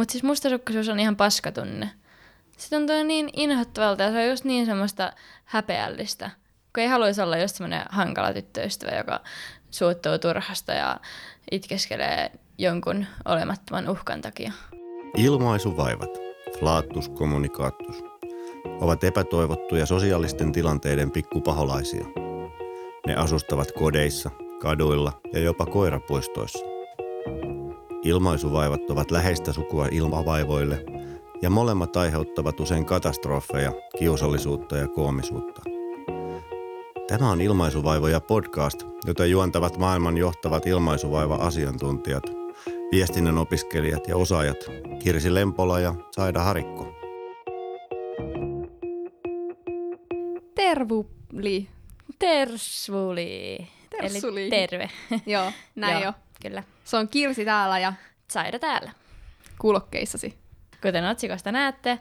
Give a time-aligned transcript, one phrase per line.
[0.00, 1.90] Mutta siis mustasukkaisuus on ihan paskatunne.
[2.56, 5.12] Se tuntuu niin inhottavalta ja se on just niin semmoista
[5.44, 6.30] häpeällistä.
[6.74, 9.20] Kun ei haluaisi olla just semmoinen hankala tyttöystävä, joka
[9.70, 11.00] suuttuu turhasta ja
[11.50, 14.52] itkeskelee jonkun olemattoman uhkan takia.
[15.16, 16.10] Ilmaisuvaivat,
[16.58, 18.04] flaattus kommunikaattus,
[18.80, 22.04] ovat epätoivottuja sosiaalisten tilanteiden pikkupaholaisia.
[23.06, 24.30] Ne asustavat kodeissa,
[24.62, 26.69] kaduilla ja jopa koirapuistoissa.
[28.02, 30.84] Ilmaisuvaivat ovat läheistä sukua ilmavaivoille
[31.42, 35.62] ja molemmat aiheuttavat usein katastrofeja, kiusallisuutta ja koomisuutta.
[37.08, 42.22] Tämä on Ilmaisuvaivoja podcast, jota juontavat maailman johtavat ilmaisuvaiva-asiantuntijat,
[42.92, 44.56] viestinnän opiskelijat ja osaajat
[45.02, 46.86] Kirsi Lempola ja Saida Harikko.
[50.54, 51.68] Tervuli.
[52.18, 53.58] Tersvuli.
[53.90, 54.42] Tersuli.
[54.42, 54.90] Eli terve.
[55.26, 56.12] Joo, näin Joo, jo.
[56.42, 56.62] Kyllä.
[56.90, 57.92] Se on Kirsi täällä ja
[58.30, 58.92] Saida täällä.
[59.58, 60.38] kuulokkeissasi.
[60.82, 61.98] Kuten otsikosta näette,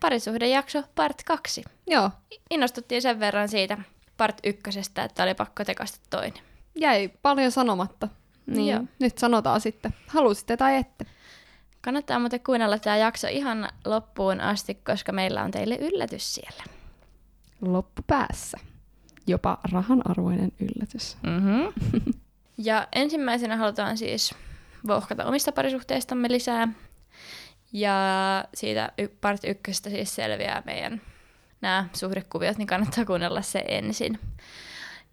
[0.00, 1.64] parisuhdejakso part 2.
[1.86, 2.10] Joo,
[2.50, 3.78] Innostuttiin sen verran siitä
[4.16, 6.42] part ykkösestä, että oli pakko tekasta toinen.
[6.74, 8.08] jäi paljon sanomatta.
[8.46, 8.84] Niin, Joo.
[8.98, 9.94] nyt sanotaan sitten.
[10.06, 11.06] Halusitte tai ette.
[11.80, 16.64] Kannattaa muuten kuunnella tämä jakso ihan loppuun asti, koska meillä on teille yllätys siellä.
[17.60, 18.58] Loppupäässä.
[19.26, 21.16] Jopa rahan arvoinen yllätys.
[21.22, 21.72] Mm-hmm.
[22.58, 24.34] ja ensimmäisenä halutaan siis
[24.86, 26.68] vouhkata omista parisuhteistamme lisää.
[27.72, 27.94] Ja
[28.54, 31.00] siitä part ykköstä siis selviää meidän
[31.60, 34.18] nämä suhdekuviot, niin kannattaa kuunnella se ensin.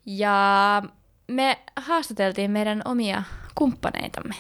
[0.06, 0.84] Ja
[1.28, 3.23] me haastateltiin meidän omia
[3.56, 4.36] kumppaneitamme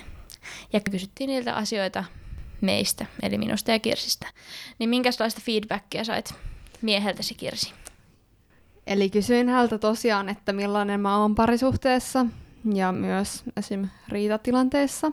[0.73, 2.03] ja kysyttiin niiltä asioita
[2.61, 4.27] meistä, eli minusta ja Kirsistä.
[4.79, 6.33] Niin minkälaista feedbackia sait
[6.81, 7.73] mieheltäsi, Kirsi?
[8.87, 12.25] Eli kysyin häneltä tosiaan, että millainen mä oon parisuhteessa
[12.73, 13.87] ja myös esim.
[14.09, 15.11] riitatilanteessa.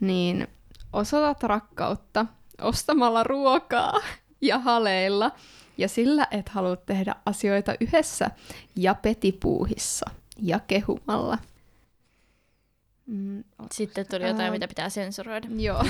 [0.00, 0.48] Niin
[0.92, 2.26] osoitat rakkautta
[2.60, 4.00] ostamalla ruokaa
[4.40, 5.32] ja haleilla
[5.78, 8.30] ja sillä, et halua tehdä asioita yhdessä
[8.76, 10.10] ja petipuuhissa
[10.42, 11.38] ja kehumalla.
[13.06, 14.50] Mm, Sitten tuli jotain, Ää.
[14.50, 15.48] mitä pitää sensuroida.
[15.66, 15.84] Joo.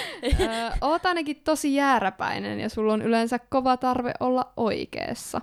[0.80, 5.40] Oot ainakin tosi jääräpäinen ja sulla on yleensä kova tarve olla oikeassa.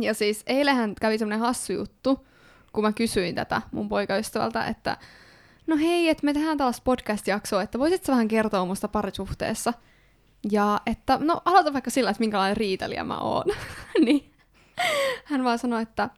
[0.00, 2.26] Ja siis eilähän kävi semmonen hassu juttu,
[2.72, 4.96] kun mä kysyin tätä mun poikaystävältä, että
[5.66, 9.72] no hei, että me tehdään tällaista podcast-jaksoa, että voisit sä vähän kertoa musta parisuhteessa?
[10.50, 13.44] Ja että, no aloita vaikka sillä, että minkälainen riitelijä mä oon.
[14.04, 14.32] niin
[15.24, 16.10] hän vaan sanoi, että,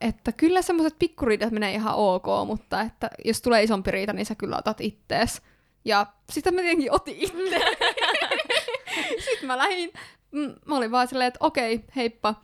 [0.00, 4.34] että kyllä semmoiset pikkuriidat menee ihan ok, mutta että jos tulee isompi riita, niin sä
[4.34, 5.42] kyllä otat ittees.
[5.84, 7.60] Ja sitten mä tietenkin otin itse.
[9.30, 9.92] sitten mä lähdin,
[10.30, 12.34] mm, mä olin vaan silleen, että okei, heippa.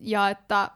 [0.00, 0.70] Ja että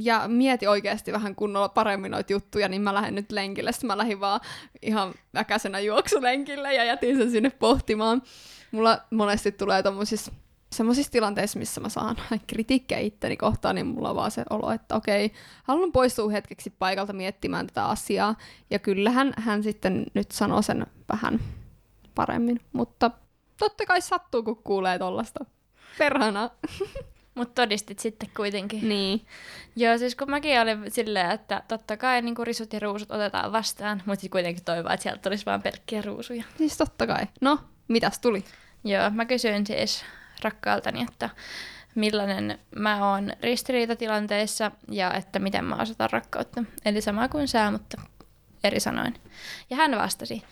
[0.00, 3.72] ja mieti oikeasti vähän kunnolla paremmin noita juttuja, niin mä lähden nyt lenkille.
[3.72, 4.40] Sitten mä lähdin vaan
[4.82, 8.22] ihan väkäisenä juoksulenkille ja jätin sen sinne pohtimaan.
[8.72, 10.32] Mulla monesti tulee tommosissa
[10.72, 14.94] semmoisissa tilanteissa, missä mä saan kritiikkiä itteni kohtaan, niin mulla on vaan se olo, että
[14.94, 15.32] okei,
[15.64, 18.34] haluan poistua hetkeksi paikalta miettimään tätä asiaa.
[18.70, 21.40] Ja kyllähän hän sitten nyt sanoo sen vähän
[22.14, 23.10] paremmin, mutta
[23.58, 25.44] totta kai sattuu, kun kuulee tollasta.
[25.98, 26.50] Perhana.
[27.34, 28.88] Mutta todistit sitten kuitenkin.
[28.88, 29.26] Niin.
[29.76, 34.02] Joo, siis kun mäkin olin silleen, että totta kai niin risut ja ruusut otetaan vastaan,
[34.06, 36.44] mutta sitten kuitenkin toivoa, että sieltä tulisi vain pelkkiä ruusuja.
[36.58, 37.26] Siis totta kai.
[37.40, 37.58] No,
[37.88, 38.44] mitäs tuli?
[38.84, 40.04] Joo, mä kysyin siis
[40.42, 41.30] rakkaaltani, että
[41.94, 46.64] millainen mä oon ristiriitatilanteissa ja että miten mä osoitan rakkautta.
[46.84, 48.00] Eli sama kuin sä, mutta
[48.64, 49.14] eri sanoin.
[49.70, 50.42] Ja hän vastasi,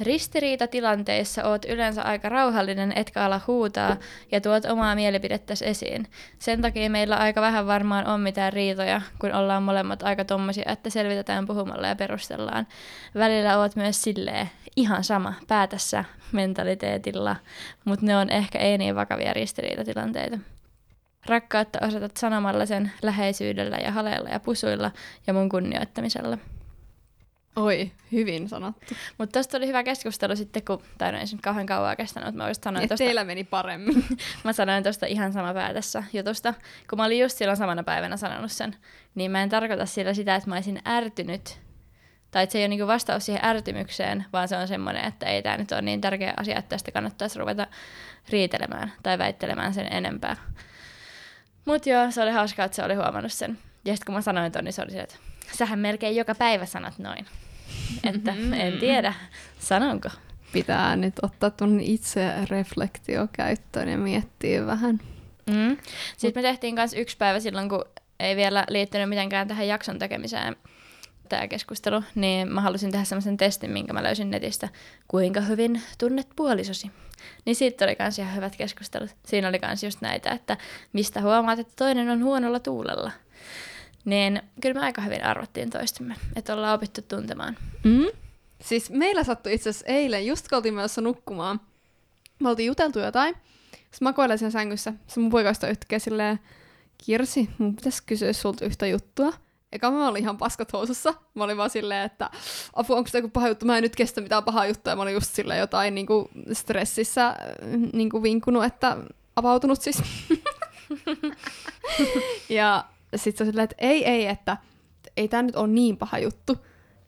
[0.00, 3.96] ristiriitatilanteissa oot yleensä aika rauhallinen, etkä ala huutaa
[4.32, 6.06] ja tuot omaa mielipidettäsi esiin.
[6.38, 10.90] Sen takia meillä aika vähän varmaan on mitään riitoja, kun ollaan molemmat aika tommosia, että
[10.90, 12.66] selvitetään puhumalla ja perustellaan.
[13.14, 17.36] Välillä oot myös silleen, ihan sama, päätässä mentaliteetilla,
[17.84, 20.38] mutta ne on ehkä ei niin vakavia ristiriitatilanteita.
[21.26, 24.90] Rakkautta osoitat sanomalla sen läheisyydellä ja haleella ja pusuilla
[25.26, 26.38] ja mun kunnioittamisella.
[27.56, 28.94] Oi, hyvin sanottu.
[29.18, 32.26] Mutta tosta oli hyvä keskustelu sitten, kun, tai no ei se nyt kauhean kauan kestänyt,
[32.26, 34.04] mutta mä oikeastaan sanoin tosta, teillä meni paremmin.
[34.44, 36.54] mä sanoin tosta ihan sama päätössä jutusta,
[36.90, 38.76] kun mä olin just silloin samana päivänä sanonut sen,
[39.14, 41.60] niin mä en tarkoita sillä sitä, että mä olisin ärtynyt,
[42.30, 45.42] tai että se ei ole niinku vastaus siihen ärtymykseen, vaan se on semmoinen, että ei
[45.42, 47.66] tämä nyt ole niin tärkeä asia, että tästä kannattaisi ruveta
[48.28, 50.36] riitelemään tai väittelemään sen enempää.
[51.64, 53.58] Mutta joo, se oli hauskaa, että se oli huomannut sen.
[53.84, 55.16] Ja sitten kun mä sanoin ton, niin se oli se, että
[55.52, 57.26] sähän melkein joka päivä sanot noin.
[58.04, 59.14] Että en tiedä,
[59.58, 60.08] sanonko.
[60.52, 65.00] Pitää nyt ottaa tuon itse reflektio käyttöön ja miettiä vähän.
[65.46, 65.76] Mm.
[66.16, 67.84] Sitten me tehtiin myös yksi päivä silloin, kun
[68.20, 70.56] ei vielä liittynyt mitenkään tähän jakson tekemiseen
[71.32, 74.68] kuluttajakeskustelu, niin mä halusin tehdä semmoisen testin, minkä mä löysin netistä,
[75.08, 76.90] kuinka hyvin tunnet puolisosi.
[77.44, 79.10] Niin siitä oli kans ihan hyvät keskustelut.
[79.26, 80.56] Siinä oli kans just näitä, että
[80.92, 83.12] mistä huomaat, että toinen on huonolla tuulella.
[84.04, 87.56] Niin kyllä me aika hyvin arvottiin toistemme, että ollaan opittu tuntemaan.
[87.84, 88.06] Mm.
[88.60, 91.60] Siis meillä sattui itse asiassa eilen, just kun oltiin menossa nukkumaan,
[92.38, 93.34] me oltiin juteltu jotain,
[93.72, 96.40] sitten makoilen siinä sängyssä, se mun poikaista yhtäkkiä silleen,
[97.06, 99.32] Kirsi, mun pitäisi kysyä sulta yhtä juttua.
[99.72, 101.14] Eka mä olin ihan paskat housussa.
[101.34, 102.30] Mä olin vaan silleen, että
[102.74, 103.66] apu, onko se joku paha juttu?
[103.66, 104.90] Mä en nyt kestä mitään pahaa juttua.
[104.90, 107.36] Ja mä olin just silleen jotain niin kuin stressissä
[107.92, 108.96] niin kuin vinkunut, että
[109.36, 110.02] avautunut siis.
[112.48, 112.84] ja
[113.16, 114.56] sit se on silleen, että ei, ei, että
[115.16, 116.56] ei tämä nyt ole niin paha juttu.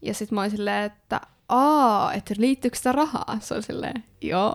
[0.02, 3.38] Ja sit mä olin silleen, että aa, että liittyykö sitä rahaa?
[3.40, 4.54] Se oli silleen, joo.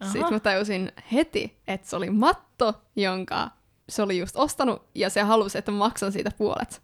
[0.00, 0.12] Aha.
[0.12, 3.50] Sitten mä tajusin heti, että se oli matto, jonka
[3.88, 6.82] se oli just ostanut, ja se halusi, että mä maksan siitä puolet.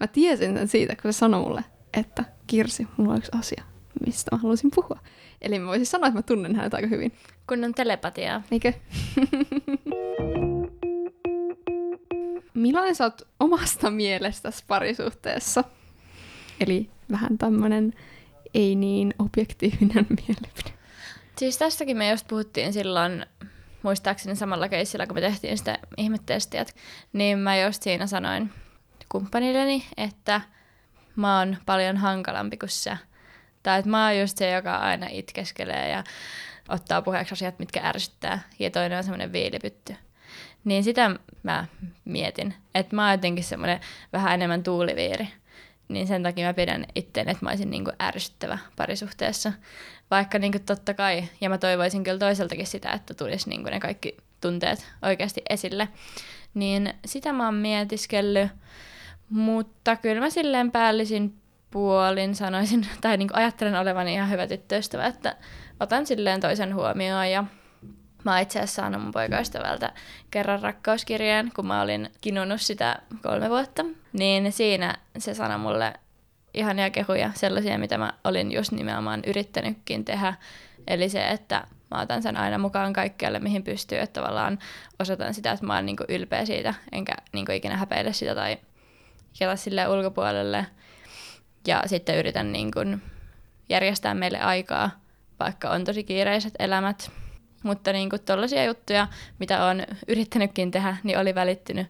[0.00, 1.64] Mä tiesin sen siitä, kun se sanoi mulle,
[1.94, 3.64] että Kirsi, mulla on yksi asia,
[4.06, 4.98] mistä mä haluaisin puhua.
[5.40, 7.12] Eli mä voisin sanoa, että mä tunnen hänet aika hyvin.
[7.48, 8.42] Kunnon telepatiaa.
[8.50, 8.72] Eikö?
[12.58, 15.64] Millainen sä oot omasta mielestäsi parisuhteessa?
[16.60, 17.94] Eli vähän tämmönen
[18.54, 20.78] ei niin objektiivinen mielipide.
[21.36, 23.26] Siis tästäkin me just puhuttiin silloin,
[23.82, 26.64] muistaakseni samalla keissillä, kun me tehtiin sitä ihmetestiä,
[27.12, 28.52] niin mä just siinä sanoin
[29.08, 30.40] kumppanilleni, että
[31.16, 32.96] mä oon paljon hankalampi kuin sä.
[33.62, 36.04] Tai että mä oon just se, joka aina itkeskelee ja
[36.68, 39.96] ottaa puheeksi asiat, mitkä ärsyttää, ja toinen on semmoinen viilipytty.
[40.68, 41.10] Niin sitä
[41.42, 41.64] mä
[42.04, 43.80] mietin, että mä oon jotenkin semmoinen
[44.12, 45.28] vähän enemmän tuuliviiri.
[45.88, 49.52] Niin sen takia mä pidän itteen, että mä olisin niinku ärsyttävä parisuhteessa.
[50.10, 54.16] Vaikka niinku totta kai, ja mä toivoisin kyllä toiseltakin sitä, että tulisi niinku ne kaikki
[54.40, 55.88] tunteet oikeasti esille.
[56.54, 58.50] Niin sitä mä oon mietiskellyt,
[59.30, 61.34] mutta kyllä mä silleen päällisin
[61.70, 65.36] puolin sanoisin, tai niinku ajattelen olevani ihan hyvä tyttöystävä, että
[65.80, 67.44] otan silleen toisen huomioon ja
[68.24, 69.92] Mä oon itse asiassa saanut mun poikaystävältä
[70.30, 73.84] kerran rakkauskirjeen, kun mä olin kinunut sitä kolme vuotta.
[74.12, 75.94] Niin siinä se sana mulle
[76.54, 80.34] ihania kehuja, sellaisia, mitä mä olin just nimenomaan yrittänytkin tehdä.
[80.86, 84.58] Eli se, että mä otan sen aina mukaan kaikkialle, mihin pystyy, että tavallaan
[84.98, 88.58] osoitan sitä, että mä oon niinku ylpeä siitä, enkä niinku ikinä häpeile sitä tai
[89.40, 90.66] jätä sille ulkopuolelle.
[91.66, 92.80] Ja sitten yritän niinku
[93.68, 94.90] järjestää meille aikaa,
[95.40, 97.10] vaikka on tosi kiireiset elämät,
[97.62, 99.08] mutta niin kuin tollaisia juttuja,
[99.38, 101.86] mitä on yrittänytkin tehdä, niin oli välittynyt,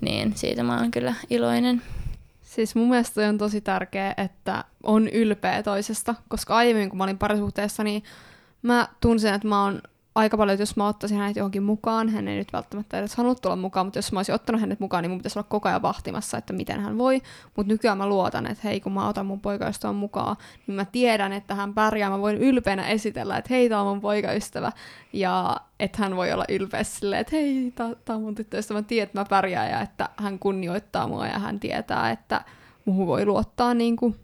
[0.00, 1.82] niin siitä mä oon kyllä iloinen.
[2.42, 7.18] Siis mun mielestä on tosi tärkeää, että on ylpeä toisesta, koska aiemmin kun mä olin
[7.18, 8.02] parisuhteessa, niin
[8.62, 9.82] mä tunsin, että mä oon
[10.16, 13.42] aika paljon, että jos mä ottaisin hänet johonkin mukaan, hän ei nyt välttämättä edes halunnut
[13.42, 15.82] tulla mukaan, mutta jos mä olisin ottanut hänet mukaan, niin mun pitäisi olla koko ajan
[15.82, 17.22] vahtimassa, että miten hän voi.
[17.56, 20.36] Mutta nykyään mä luotan, että hei, kun mä otan mun poikaystävän mukaan,
[20.66, 22.10] niin mä tiedän, että hän pärjää.
[22.10, 24.72] Mä voin ylpeänä esitellä, että hei, tää on mun poikaystävä.
[25.12, 28.80] Ja että hän voi olla ylpeä silleen, että hei, tää, tää on mun tyttöystävä.
[28.80, 32.44] Mä tiedän, että mä pärjään ja että hän kunnioittaa mua ja hän tietää, että
[32.84, 34.16] muuhun voi luottaa niin kuin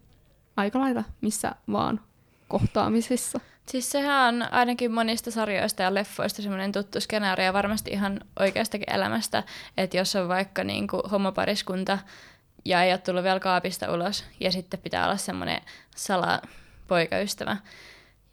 [0.57, 2.01] aika lailla missä vaan
[2.49, 3.41] kohtaamisissa.
[3.67, 8.95] Siis sehän on ainakin monista sarjoista ja leffoista semmoinen tuttu skenaario ja varmasti ihan oikeastakin
[8.95, 9.43] elämästä,
[9.77, 11.99] että jos on vaikka niin kuin homopariskunta
[12.65, 15.61] ja ei ole tullut vielä kaapista ulos ja sitten pitää olla semmoinen
[15.97, 17.57] salapoikaystävä.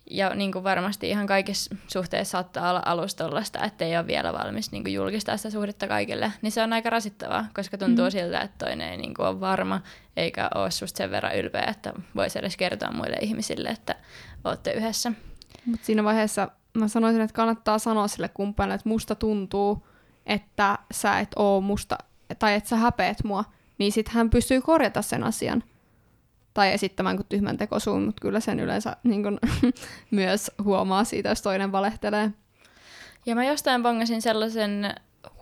[0.09, 4.33] Ja niin kuin varmasti ihan kaikissa suhteissa saattaa olla alusta tollaista, että ei ole vielä
[4.33, 6.31] valmis niin kuin julkistaa sitä suhdetta kaikille.
[6.41, 8.11] Niin se on aika rasittavaa, koska tuntuu mm.
[8.11, 9.81] siltä, että toinen ei niin kuin ole varma,
[10.17, 13.95] eikä ole susta sen verran ylpeä, että voisi edes kertoa muille ihmisille, että
[14.43, 15.11] olette yhdessä.
[15.65, 19.87] Mutta siinä vaiheessa mä sanoisin, että kannattaa sanoa sille kumppanille, että musta tuntuu,
[20.25, 21.97] että sä et oo musta,
[22.39, 23.43] tai että sä häpeät mua,
[23.77, 25.63] niin sit hän pystyy korjata sen asian.
[26.59, 29.39] Tai esittämään kuin tyhmän tekosuun, mutta kyllä sen yleensä niin kun,
[30.11, 32.31] myös huomaa siitä, jos toinen valehtelee.
[33.25, 34.95] Ja mä jostain bongasin sellaisen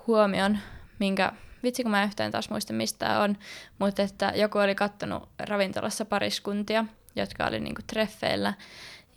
[0.07, 0.57] huomion,
[0.99, 1.31] minkä
[1.63, 3.37] vitsi kun mä yhtään taas muista mistä on,
[3.79, 8.53] mutta että joku oli kattonut ravintolassa pariskuntia, jotka oli niinku treffeillä,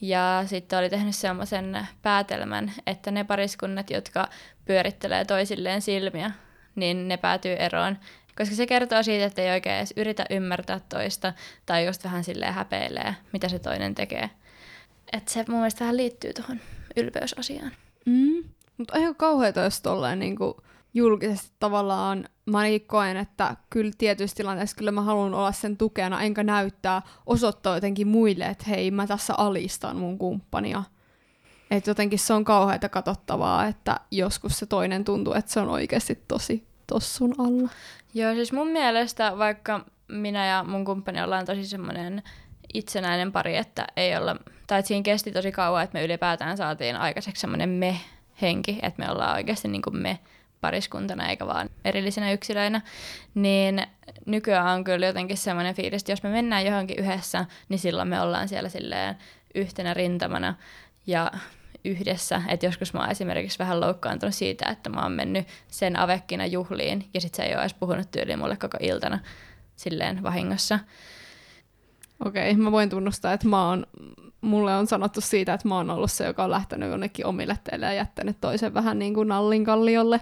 [0.01, 4.29] ja sitten oli tehnyt semmoisen päätelmän, että ne pariskunnat, jotka
[4.65, 6.31] pyörittelee toisilleen silmiä,
[6.75, 7.99] niin ne päätyy eroon.
[8.41, 11.33] Koska se kertoo siitä, että ei oikein edes yritä ymmärtää toista
[11.67, 14.31] tai just vähän silleen häpeilee, mitä se toinen tekee.
[15.13, 16.61] Että se mun mielestä vähän liittyy tuohon
[16.97, 17.73] ylpeysasiaan.
[18.07, 18.45] Mm.
[18.79, 20.63] Mutta aika kauheita, jos tolleen niinku
[20.95, 26.23] julkisesti tavallaan mä ainakin koen, että kyllä tietyissä tilanteissa kyllä mä haluan olla sen tukena,
[26.23, 30.83] enkä näyttää, osoittaa jotenkin muille, että hei, mä tässä alistan mun kumppania.
[31.71, 36.25] Että jotenkin se on kauheita katsottavaa, että joskus se toinen tuntuu, että se on oikeasti
[36.29, 37.69] tosi tossun alla.
[38.15, 42.23] Joo, siis mun mielestä vaikka minä ja mun kumppani ollaan tosi semmoinen
[42.75, 46.97] itsenäinen pari, että ei olla, tai että siinä kesti tosi kauan, että me ylipäätään saatiin
[46.97, 50.19] aikaiseksi semmoinen me-henki, että me ollaan oikeasti niin kuin me
[50.61, 52.81] pariskuntana eikä vaan erillisinä yksilöinä,
[53.35, 53.83] niin
[54.27, 58.21] nykyään on kyllä jotenkin semmoinen fiilis, että jos me mennään johonkin yhdessä, niin silloin me
[58.21, 59.17] ollaan siellä silleen
[59.55, 60.55] yhtenä rintamana
[61.07, 61.33] ja
[61.85, 62.43] yhdessä.
[62.49, 67.09] Että joskus mä oon esimerkiksi vähän loukkaantunut siitä, että mä oon mennyt sen avekkina juhliin
[67.15, 69.19] ja sit se ei ole edes puhunut tyyliin mulle koko iltana
[69.77, 70.79] silleen vahingossa.
[72.25, 73.87] Okei, mä voin tunnustaa, että mä oon,
[74.41, 77.87] mulle on sanottu siitä, että mä oon ollut se, joka on lähtenyt jonnekin omille teille
[77.87, 80.21] ja jättänyt toisen vähän niin kuin nallin kalliolle.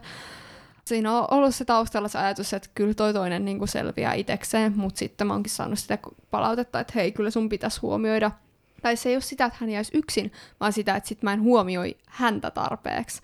[0.84, 4.72] Siinä on ollut se taustalla se ajatus, että kyllä toi toinen niin kuin selviää itekseen,
[4.76, 5.98] mutta sitten mä oonkin saanut sitä
[6.30, 8.30] palautetta, että hei, kyllä sun pitäisi huomioida.
[8.82, 11.42] Tai se ei ole sitä, että hän jäisi yksin, vaan sitä, että sit mä en
[11.42, 13.22] huomioi häntä tarpeeksi.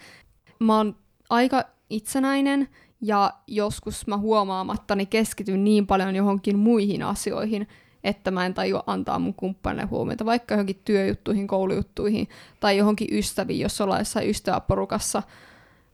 [0.58, 0.96] Mä oon
[1.30, 2.68] aika itsenäinen
[3.00, 7.68] ja joskus mä huomaamattani keskityn niin paljon johonkin muihin asioihin,
[8.04, 12.28] että mä en tajua antaa mun kumppanille huomiota, vaikka johonkin työjuttuihin, koulujuttuihin
[12.60, 15.22] tai johonkin ystäviin, jos ollaan jossain ystäväporukassa.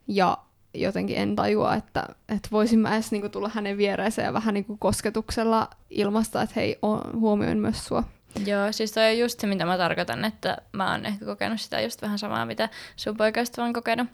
[0.08, 0.38] Ja
[0.74, 4.76] jotenkin en tajua, että, että voisin mä edes niinku tulla hänen viereeseen ja vähän niinku
[4.76, 6.78] kosketuksella ilmasta, että hei,
[7.14, 8.04] huomioin myös sua.
[8.46, 11.80] Joo, siis toi on just se, mitä mä tarkoitan, että mä oon ehkä kokenut sitä
[11.80, 14.08] just vähän samaa, mitä sun poikaista on kokenut.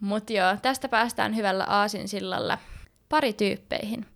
[0.00, 2.58] Mut joo, tästä päästään hyvällä aasinsillalla
[3.08, 4.06] parityyppeihin.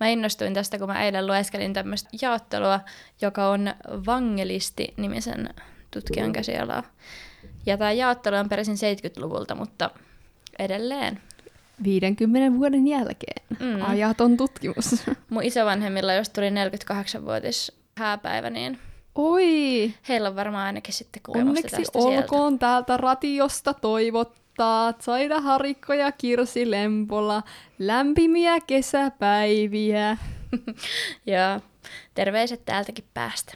[0.00, 2.80] Mä innostuin tästä, kun mä eilen lueskelin tämmöistä jaottelua,
[3.20, 3.74] joka on
[4.06, 5.54] Vangelisti-nimisen
[5.90, 6.82] tutkijan käsialaa.
[7.66, 9.90] Ja tämä jaottelu on peräisin 70-luvulta, mutta
[10.58, 11.20] edelleen
[11.84, 13.46] 50 vuoden jälkeen.
[13.60, 13.82] Mm.
[13.82, 15.04] Ajaton tutkimus.
[15.30, 18.78] Mun isovanhemmilla, jos tuli 48-vuotis hääpäivä, niin
[19.14, 19.94] Oi!
[20.08, 22.60] heillä on varmaan ainakin sitten kokemusta Onneksi olkoon sieltä.
[22.60, 27.42] täältä ratiosta toivottaa Saida Harikko ja Kirsi Lempola
[27.78, 30.16] lämpimiä kesäpäiviä.
[31.26, 31.60] Joo,
[32.14, 33.54] terveiset täältäkin päästä.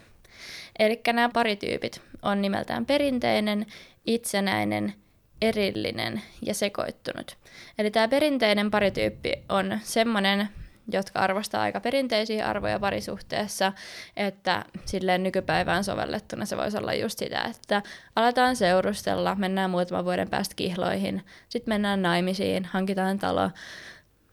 [0.79, 3.67] Eli nämä parityypit on nimeltään perinteinen,
[4.07, 4.95] itsenäinen,
[5.43, 7.37] erillinen ja sekoittunut.
[7.79, 10.49] Eli tämä perinteinen parityyppi on semmoinen,
[10.93, 13.73] jotka arvostaa aika perinteisiä arvoja parisuhteessa,
[14.17, 17.83] että silleen nykypäivään sovellettuna se voisi olla just sitä, että
[18.17, 23.51] aletaan seurustella, mennään muutaman vuoden päästä kihloihin, sitten mennään naimisiin, hankitaan talo,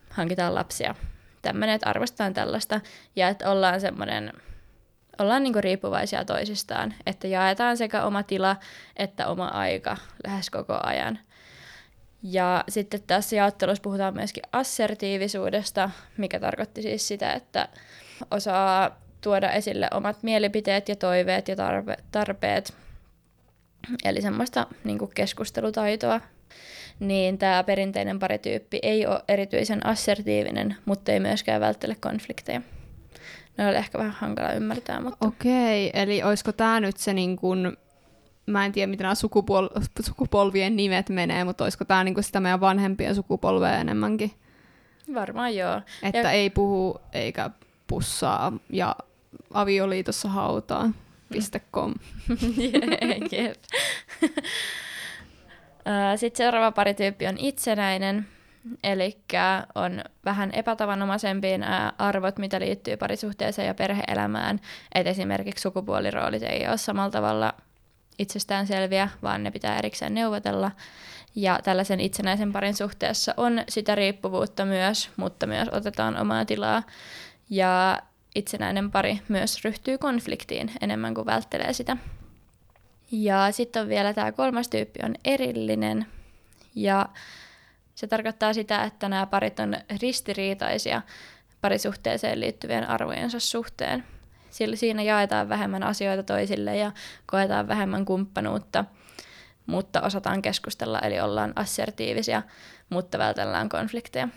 [0.09, 0.95] hankitaan lapsia.
[1.41, 2.81] Tämmöinen, että arvostetaan tällaista
[3.15, 4.33] ja että ollaan semmoinen
[5.19, 8.55] ollaan niinku riippuvaisia toisistaan, että jaetaan sekä oma tila
[8.95, 9.97] että oma aika
[10.27, 11.19] lähes koko ajan.
[12.23, 17.67] Ja sitten tässä jaottelussa puhutaan myöskin assertiivisuudesta, mikä tarkoitti siis sitä, että
[18.31, 22.73] osaa tuoda esille omat mielipiteet ja toiveet ja tarpe- tarpeet.
[24.05, 26.21] Eli semmoista niin keskustelutaitoa.
[26.99, 32.61] Niin tämä perinteinen parityyppi ei ole erityisen assertiivinen, mutta ei myöskään välttele konflikteja.
[33.59, 35.27] Ne oli ehkä vähän hankala ymmärtää, mutta...
[35.27, 37.77] Okei, eli olisiko tämä nyt se niin kuin,
[38.45, 42.39] mä en tiedä miten nämä sukupol- sukupolvien nimet menee, mutta olisiko tämä niin kuin sitä
[42.39, 44.31] meidän vanhempien sukupolvea enemmänkin?
[45.13, 45.81] Varmaan joo.
[46.03, 46.31] Että ja...
[46.31, 47.49] ei puhu eikä
[47.87, 48.95] pussaa ja
[49.53, 50.91] avioliitossa hautaa.
[51.71, 51.93] .com.
[56.15, 58.27] Sitten seuraava parityyppi on itsenäinen,
[58.83, 59.17] Eli
[59.75, 64.59] on vähän epätavanomaisempi nämä arvot, mitä liittyy parisuhteeseen ja perheelämään.
[64.95, 67.53] Et esimerkiksi sukupuoliroolit ei ole samalla tavalla
[68.19, 70.71] itsestään selviä, vaan ne pitää erikseen neuvotella.
[71.35, 76.83] Ja tällaisen itsenäisen parin suhteessa on sitä riippuvuutta myös, mutta myös otetaan omaa tilaa.
[77.49, 78.01] Ja
[78.35, 81.97] itsenäinen pari myös ryhtyy konfliktiin enemmän kuin välttelee sitä.
[83.11, 86.05] Ja sitten on vielä tämä kolmas tyyppi on erillinen.
[86.75, 87.05] Ja
[87.99, 91.01] se tarkoittaa sitä, että nämä parit on ristiriitaisia
[91.61, 94.03] parisuhteeseen liittyvien arvojensa suhteen.
[94.49, 96.91] Sillä siinä jaetaan vähemmän asioita toisille ja
[97.25, 98.85] koetaan vähemmän kumppanuutta,
[99.65, 102.41] mutta osataan keskustella, eli ollaan assertiivisia,
[102.89, 104.27] mutta vältellään konflikteja.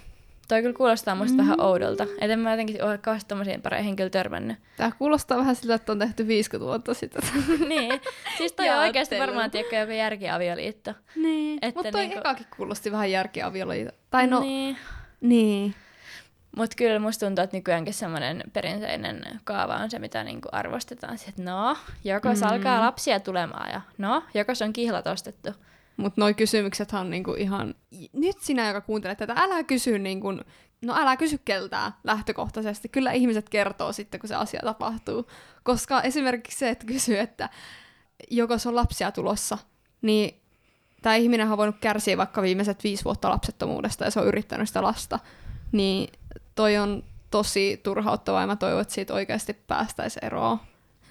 [0.53, 1.51] Toi kyllä kuulostaa musta mm-hmm.
[1.51, 2.07] vähän oudolta.
[2.21, 4.59] Et en mä jotenkin ole kauheasti tommosiin pareihin kyllä törmännyt.
[4.77, 7.23] Tää kuulostaa vähän siltä, että on tehty 50 vuotta sitten.
[7.69, 8.01] niin.
[8.39, 10.95] Siis toi on oikeasti varmaan tiedätkö, joku järkiavioliitto.
[11.17, 11.59] Niin.
[11.75, 12.19] Mutta toi niinku...
[12.19, 13.95] ekakin kuulosti vähän järkiavioliitto.
[14.11, 14.41] Tai no...
[14.41, 14.77] Niin.
[15.21, 15.75] Niin.
[16.57, 21.15] Mutta kyllä musta tuntuu, että nykyäänkin semmoinen perinteinen kaava on se, mitä niinku arvostetaan.
[21.29, 22.51] Että no, joko mm.
[22.51, 25.51] alkaa lapsia tulemaan ja no, joko se on kihlat ostettu.
[25.97, 27.75] Mutta noi kysymykset on niinku ihan...
[28.13, 30.33] Nyt sinä, joka kuuntelet tätä, älä kysy niinku...
[30.83, 32.89] No älä kysy keltään lähtökohtaisesti.
[32.89, 35.27] Kyllä ihmiset kertoo sitten, kun se asia tapahtuu.
[35.63, 37.49] Koska esimerkiksi se, että kysyy, että
[38.31, 39.59] joko se on lapsia tulossa,
[40.03, 40.41] niin
[41.03, 44.83] tämä ihminen on voinut kärsiä vaikka viimeiset viisi vuotta lapsettomuudesta ja se on yrittänyt sitä
[44.83, 45.19] lasta.
[45.73, 46.13] Niin
[46.55, 50.59] toi on tosi turhauttavaa ja mä toivon, että siitä oikeasti päästäisiin eroon.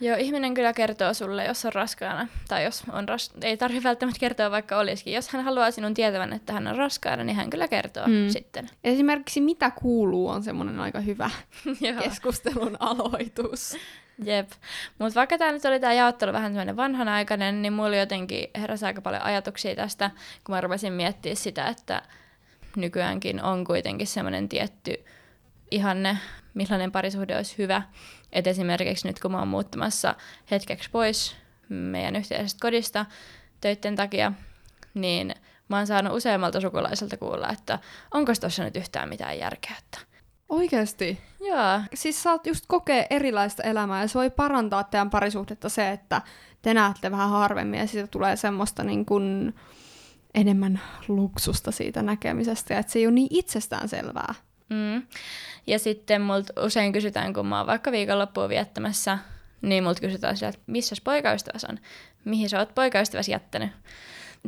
[0.02, 2.28] Joo, ihminen kyllä kertoo sulle, jos on raskaana.
[2.48, 3.32] Tai jos on ras...
[3.42, 5.14] ei tarvitse välttämättä kertoa, vaikka olisikin.
[5.14, 8.30] Jos hän haluaa sinun tietävän, että hän on raskaana, niin hän kyllä kertoo mm.
[8.30, 8.70] sitten.
[8.84, 11.30] Esimerkiksi mitä kuuluu on semmoinen aika hyvä
[12.04, 13.78] keskustelun aloitus.
[14.24, 14.52] Jep.
[15.00, 19.02] Mutta vaikka tämä nyt oli tämä jaottelu vähän tämmöinen vanhanaikainen, niin mulla jotenkin heräsi aika
[19.02, 20.12] paljon ajatuksia tästä,
[20.44, 22.02] kun mä rupesin miettiä sitä, että
[22.76, 25.06] nykyäänkin on kuitenkin semmoinen tietty
[25.72, 26.18] ihanne,
[26.54, 27.82] millainen parisuhde olisi hyvä.
[28.32, 30.16] Et esimerkiksi nyt kun mä oon muuttamassa
[30.52, 31.36] hetkeksi pois
[31.70, 33.06] meidän yhteisestä kodista
[33.62, 34.32] töiden takia,
[34.94, 35.36] niin
[35.70, 37.80] mä oon saanut useammalta sukulaiselta kuulla, että
[38.14, 39.76] onko tuossa nyt yhtään mitään järkeä.
[39.80, 40.12] Että
[40.52, 41.20] Oikeesti?
[41.40, 41.82] Joo.
[41.94, 46.22] Siis saat just kokea erilaista elämää ja se voi parantaa teidän parisuhdetta se, että
[46.62, 49.56] te näette vähän harvemmin ja siitä tulee semmoista niin kuin
[50.34, 54.34] enemmän luksusta siitä näkemisestä että se ei ole niin itsestään selvää.
[54.72, 55.04] Mm.
[55.68, 59.18] Ja sitten multa usein kysytään, kun mä oon vaikka viikonloppuun viettämässä,
[59.62, 61.80] niin multa kysytään sieltä, että missä poikaystäväsi on?
[62.26, 63.70] Mihin sä oot poikaystäväsi jättänyt?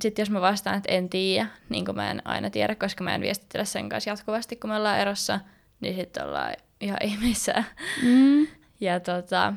[0.02, 3.16] Sitten jos mä vastaan, että en tiedä, niin kuin mä en aina tiedä, koska mä
[3.16, 5.40] en viestittele sen kanssa jatkuvasti, kun me ollaan erossa,
[5.80, 7.66] niin sitten ollaan ihan ihmeissään.
[8.04, 8.48] Mm.
[8.80, 9.54] Ja tota,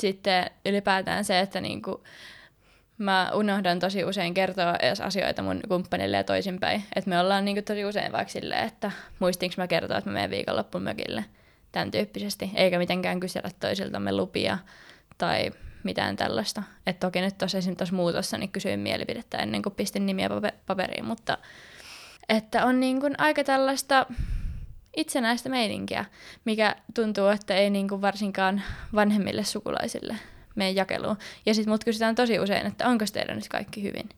[0.00, 2.04] sitten ylipäätään se, että niinku,
[2.98, 6.84] mä unohdan tosi usein kertoa edes asioita mun kumppanille ja toisinpäin.
[6.96, 10.30] Että me ollaan niinku tosi usein vaikka silleen, että muistinko mä kertoa, että mä menen
[10.30, 11.24] viikonloppuun mökille
[11.72, 14.58] tämän tyyppisesti, eikä mitenkään kysellä toisiltamme lupia
[15.18, 15.50] tai
[15.82, 16.62] mitään tällaista.
[16.86, 20.30] Et toki nyt tuossa esimerkiksi tuossa muutossa niin kysyin mielipidettä ennen kuin pistin nimiä
[20.66, 21.38] paperiin, mutta
[22.28, 24.06] että on niin kuin aika tällaista
[24.96, 26.04] itsenäistä meininkiä,
[26.44, 28.62] mikä tuntuu, että ei niin kuin varsinkaan
[28.94, 30.16] vanhemmille sukulaisille
[30.54, 31.16] mene jakeluun.
[31.46, 34.08] Ja sitten mut kysytään tosi usein, että onko teillä nyt kaikki hyvin.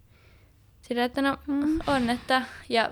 [0.82, 1.78] Sillä, että no mm.
[1.86, 2.90] on, että ja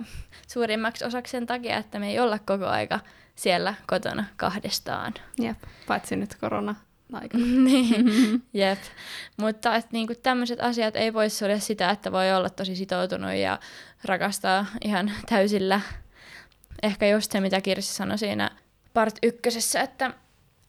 [0.48, 3.00] suurimmaksi osaksi sen takia, että me ei olla koko aika
[3.34, 5.14] siellä kotona kahdestaan.
[5.38, 6.74] Jep, paitsi nyt korona
[7.12, 7.38] aika.
[7.64, 8.78] niin, jep.
[9.36, 13.58] Mutta että niinku tämmöiset asiat ei voi olla sitä, että voi olla tosi sitoutunut ja
[14.04, 15.80] rakastaa ihan täysillä
[16.82, 18.50] ehkä just se, mitä Kirsi sanoi siinä
[18.94, 20.10] part ykkösessä, että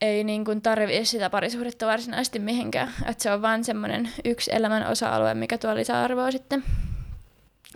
[0.04, 2.94] ei niin kuin tarvii sitä parisuhdetta varsinaisesti mihinkään.
[3.06, 6.64] Että se on vain semmoinen yksi elämän osa-alue, mikä tuo lisäarvoa sitten.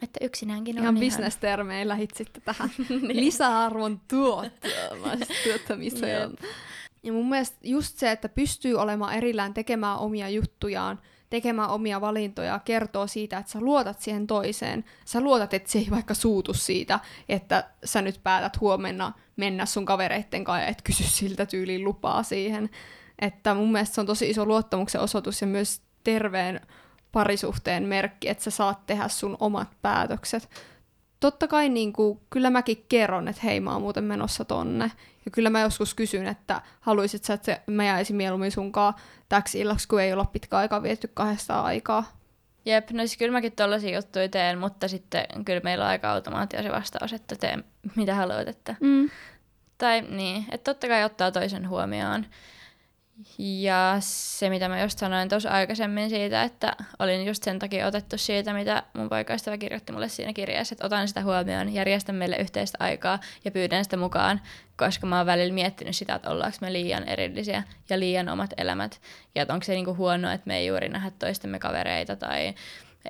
[0.01, 0.99] Että yksinäänkin on ihan...
[0.99, 3.15] bisnestermeillä hitsitte tähän niin.
[3.15, 4.01] lisäarvon
[5.43, 6.31] tuottamiseen.
[7.03, 12.59] ja mun mielestä just se, että pystyy olemaan erillään tekemään omia juttujaan, tekemään omia valintoja,
[12.65, 14.85] kertoo siitä, että sä luotat siihen toiseen.
[15.05, 19.85] Sä luotat, että se ei vaikka suutu siitä, että sä nyt päätät huomenna mennä sun
[19.85, 22.69] kavereitten kanssa ja et kysy siltä tyyliin lupaa siihen.
[23.19, 26.61] Että mun mielestä se on tosi iso luottamuksen osoitus ja myös terveen
[27.11, 30.49] parisuhteen merkki, että sä saat tehdä sun omat päätökset
[31.19, 34.91] totta kai niin kuin, kyllä mäkin kerron, että hei mä oon muuten menossa tonne.
[35.25, 38.93] Ja kyllä mä joskus kysyn, että haluaisit sä, että mä jäisin mieluummin sunkaan
[39.29, 42.16] täksi illaksi, kun ei olla pitkä aika viety kahdesta aikaa.
[42.67, 46.63] Jep, no siis kyllä mäkin tollaisia juttuja teen, mutta sitten kyllä meillä on aika automaattio
[46.63, 47.57] se vastaus, että tee
[47.95, 48.47] mitä haluat.
[48.47, 48.75] Että...
[48.79, 49.09] Mm.
[49.77, 52.25] Tai niin, että totta kai ottaa toisen huomioon.
[53.37, 58.17] Ja se, mitä mä just sanoin tuossa aikaisemmin siitä, että olin just sen takia otettu
[58.17, 62.77] siitä, mitä mun poikaystävä kirjoitti mulle siinä kirjassa, että otan sitä huomioon, järjestän meille yhteistä
[62.81, 64.41] aikaa ja pyydän sitä mukaan,
[64.77, 69.01] koska mä oon välillä miettinyt sitä, että ollaanko me liian erillisiä ja liian omat elämät.
[69.35, 72.53] Ja että onko se niinku huono, että me ei juuri nähdä toistemme kavereita tai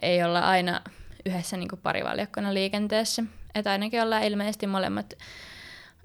[0.02, 0.82] ei olla aina
[1.26, 3.24] yhdessä niinku parivaljakkona liikenteessä.
[3.56, 5.14] Että ainakin ollaan ilmeisesti molemmat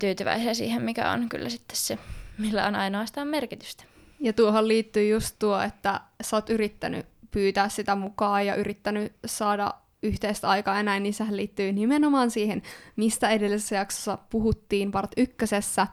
[0.01, 1.99] tyytyväisiä siihen, mikä on kyllä sitten se,
[2.39, 3.92] millä on ainoastaan merkitystä.
[4.23, 9.75] Ja tuohon liittyy just tuo, että sä oot yrittänyt pyytää sitä mukaan ja yrittänyt saada
[10.03, 12.63] yhteistä aikaa ja näin, niin sehän liittyy nimenomaan siihen,
[12.97, 15.87] mistä edellisessä jaksossa puhuttiin part ykkösessä,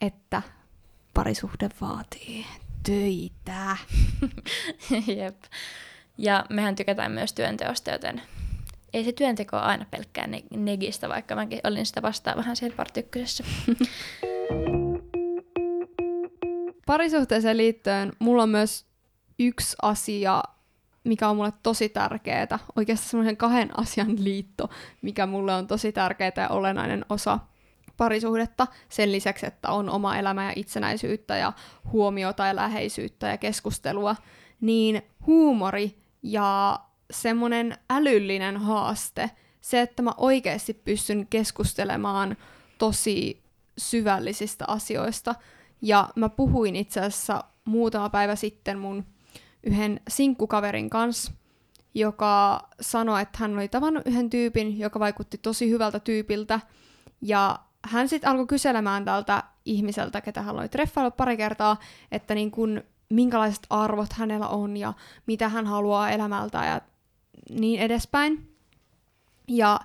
[0.00, 0.42] että
[1.14, 2.46] parisuhde vaatii
[2.82, 3.76] töitä.
[5.16, 5.42] Jep.
[6.18, 8.22] Ja mehän tykätään myös työnteosta, joten
[8.92, 13.44] ei se työnteko aina pelkkää negistä, vaikka mäkin olin sitä vastaan vähän siellä part ykkösessä.
[16.86, 18.86] parisuhteeseen liittyen mulla on myös
[19.38, 20.42] yksi asia,
[21.04, 22.58] mikä on mulle tosi tärkeää.
[22.76, 24.70] Oikeastaan semmoisen kahden asian liitto,
[25.02, 27.38] mikä mulle on tosi tärkeää ja olennainen osa
[27.96, 28.66] parisuhdetta.
[28.88, 31.52] Sen lisäksi, että on oma elämä ja itsenäisyyttä ja
[31.92, 34.16] huomiota ja läheisyyttä ja keskustelua,
[34.60, 42.36] niin huumori ja semmoinen älyllinen haaste, se, että mä oikeasti pystyn keskustelemaan
[42.78, 43.42] tosi
[43.78, 45.34] syvällisistä asioista–
[45.86, 49.04] ja mä puhuin itse asiassa muutama päivä sitten mun
[49.62, 51.32] yhden sinkkukaverin kanssa,
[51.94, 56.60] joka sanoi, että hän oli tavannut yhden tyypin, joka vaikutti tosi hyvältä tyypiltä,
[57.22, 61.76] ja hän sitten alkoi kyselemään tältä ihmiseltä, ketä hän oli treffailla pari kertaa,
[62.12, 64.92] että niin kun, minkälaiset arvot hänellä on ja
[65.26, 66.80] mitä hän haluaa elämältä ja
[67.50, 68.56] niin edespäin.
[69.48, 69.80] Ja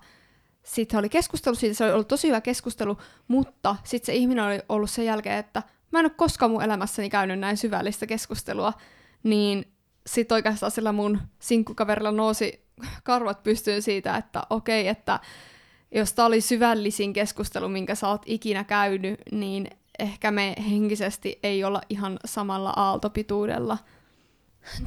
[0.63, 4.59] sitten oli keskustelu siitä, se oli ollut tosi hyvä keskustelu, mutta sitten se ihminen oli
[4.69, 8.73] ollut sen jälkeen, että mä en ole koskaan mun elämässäni käynyt näin syvällistä keskustelua,
[9.23, 9.73] niin
[10.07, 12.65] sitten oikeastaan sillä mun sinkkukaverilla nousi
[13.03, 15.19] karvat pystyyn siitä, että okei, että
[15.95, 19.67] jos tämä oli syvällisin keskustelu, minkä sä oot ikinä käynyt, niin
[19.99, 23.77] ehkä me henkisesti ei olla ihan samalla aaltopituudella.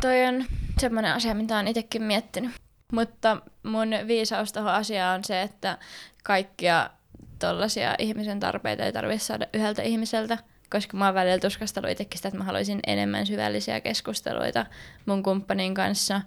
[0.00, 0.44] Toi on
[0.78, 2.52] semmoinen asia, mitä olen itsekin miettinyt.
[2.92, 5.78] Mutta mun viisaus tuohon asiaan on se, että
[6.24, 6.90] kaikkia
[7.38, 10.38] tollaisia ihmisen tarpeita ei tarvitse saada yhdeltä ihmiseltä,
[10.74, 14.66] koska mä oon välillä tuskastellut itsekin sitä, että mä haluaisin enemmän syvällisiä keskusteluita
[15.06, 16.20] mun kumppanin kanssa.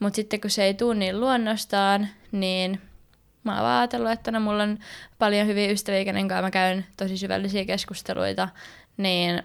[0.00, 2.80] Mutta sitten kun se ei tule niin luonnostaan, niin
[3.44, 4.78] mä oon ajatellut, että no mulla on
[5.18, 8.48] paljon hyviä ystäviä, kenen kanssa mä käyn tosi syvällisiä keskusteluita,
[8.96, 9.42] niin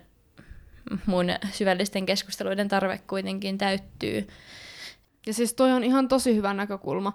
[1.05, 4.27] mun syvällisten keskusteluiden tarve kuitenkin täyttyy.
[5.25, 7.13] Ja siis toi on ihan tosi hyvä näkökulma.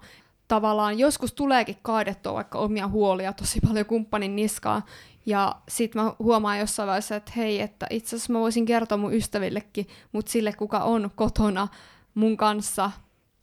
[0.49, 4.83] Tavallaan joskus tuleekin kaadettua vaikka omia huolia tosi paljon kumppanin niskaa,
[5.27, 9.15] ja sit mä huomaan jossain vaiheessa, että hei, että itse asiassa mä voisin kertoa mun
[9.15, 11.69] ystävillekin, mutta sille, kuka on kotona
[12.15, 12.91] mun kanssa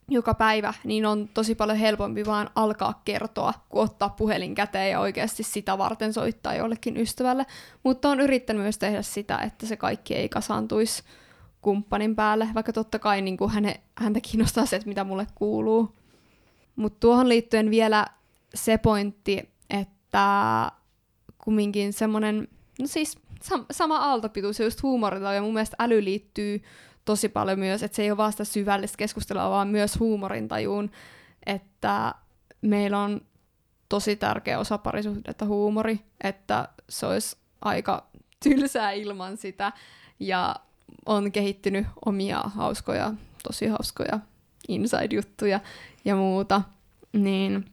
[0.10, 5.00] joka päivä, niin on tosi paljon helpompi vaan alkaa kertoa, kuin ottaa puhelin käteen ja
[5.00, 7.46] oikeasti sitä varten soittaa jollekin ystävälle.
[7.84, 11.04] Mutta on yrittänyt myös tehdä sitä, että se kaikki ei kasaantuisi
[11.62, 15.96] kumppanin päälle, vaikka totta kai niin kuin häne, häntä kiinnostaa se, että mitä mulle kuuluu.
[16.76, 18.06] Mutta tuohon liittyen vielä
[18.54, 20.72] se pointti, että
[21.44, 22.48] kumminkin semmoinen,
[22.80, 26.64] no siis sam- sama aaltopituus ja just huumorilla ja mun mielestä äly liittyy
[27.06, 30.92] tosi paljon myös, että se ei ole vasta syvällistä keskustelua, vaan myös huumorintajuun,
[31.46, 32.16] että
[32.62, 33.22] meillä on
[33.90, 38.06] tosi tärkeä osa parisuhdetta huumori, että se olisi aika
[38.44, 39.72] tylsää ilman sitä
[40.20, 40.56] ja
[41.06, 44.20] on kehittynyt omia hauskoja, tosi hauskoja
[44.68, 45.60] inside-juttuja
[46.06, 46.62] ja muuta,
[47.14, 47.66] niin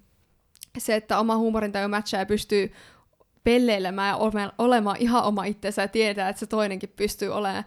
[0.78, 2.72] se, että oma huumorintaju matchaa ja pystyy
[3.48, 7.64] pelleilemään ja olemaan ihan oma itsensä ja tietää, että se toinenkin pystyy olemaan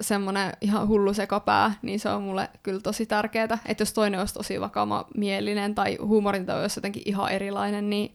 [0.00, 3.58] semmoinen ihan hullu sekapää, niin se on mulle kyllä tosi tärkeää.
[3.66, 8.14] Että jos toinen olisi tosi vakama mielinen tai huumorinta olisi jotenkin ihan erilainen, niin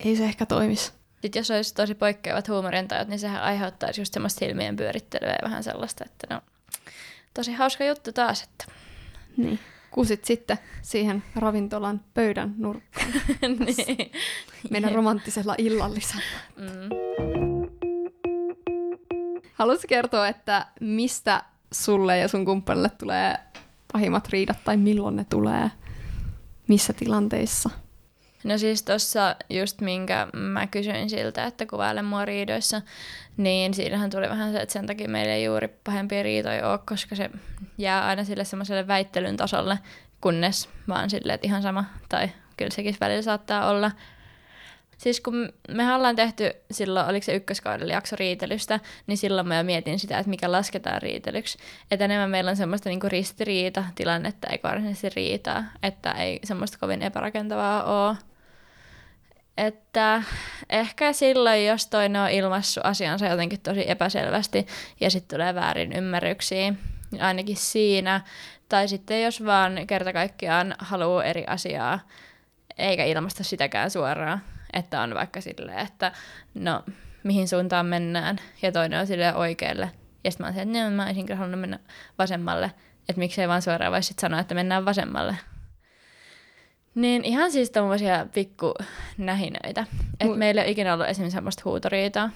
[0.00, 0.92] ei se ehkä toimisi.
[1.22, 5.62] Sitten jos olisi tosi poikkeavat huumorintajut, niin sehän aiheuttaisi just semmoista silmien pyörittelyä ja vähän
[5.62, 6.40] sellaista, että no,
[7.34, 8.64] tosi hauska juttu taas, että...
[9.36, 9.58] Niin.
[9.90, 13.12] Kusit sitten siihen ravintolan pöydän nurkkaan.
[13.66, 14.12] niin.
[14.70, 16.22] Meidän romanttisella illallisella.
[16.56, 16.96] Mm.
[19.52, 23.34] Haluaisitko kertoa, että mistä sulle ja sun kumppanille tulee
[23.92, 25.70] pahimmat riidat tai milloin ne tulee?
[26.68, 27.70] Missä tilanteissa?
[28.46, 32.82] No siis tuossa just minkä mä kysyin siltä, että kuvaile mua riidoissa,
[33.36, 37.16] niin siinähän tuli vähän se, että sen takia meillä ei juuri pahempia riitoja ole, koska
[37.16, 37.30] se
[37.78, 39.78] jää aina sille semmoiselle väittelyn tasolle,
[40.20, 43.90] kunnes vaan silleen, että ihan sama, tai kyllä sekin välillä saattaa olla.
[44.98, 49.98] Siis kun me ollaan tehty silloin, oliko se ykköskaudella jakso riitelystä, niin silloin mä mietin
[49.98, 51.58] sitä, että mikä lasketaan riitelyksi.
[51.90, 58.06] Että enemmän meillä on semmoista niinku ristiriita-tilannetta, ei varsinaisesti riitaa, että ei semmoista kovin epärakentavaa
[58.08, 58.16] ole.
[59.56, 60.22] Että
[60.70, 64.66] ehkä silloin, jos toinen on ilmassut asiansa jotenkin tosi epäselvästi
[65.00, 66.74] ja sitten tulee väärin ymmärryksiä,
[67.10, 68.20] niin ainakin siinä.
[68.68, 72.00] Tai sitten jos vaan kerta kaikkiaan haluaa eri asiaa,
[72.78, 74.42] eikä ilmasta sitäkään suoraan,
[74.72, 76.12] että on vaikka silleen, että
[76.54, 76.82] no
[77.22, 79.90] mihin suuntaan mennään, ja toinen on silleen oikealle.
[80.24, 81.78] Ja sitten mä oon että mä olisin halunnut mennä
[82.18, 82.70] vasemmalle,
[83.08, 85.36] että miksei vaan suoraan voisi sanoa, että mennään vasemmalle.
[86.96, 88.74] Niin ihan siis tommosia pikku
[89.18, 89.86] nähinöitä.
[90.20, 92.30] Että Mu- meillä ei ole ikinä ollut esimerkiksi semmoista huutoriitaa.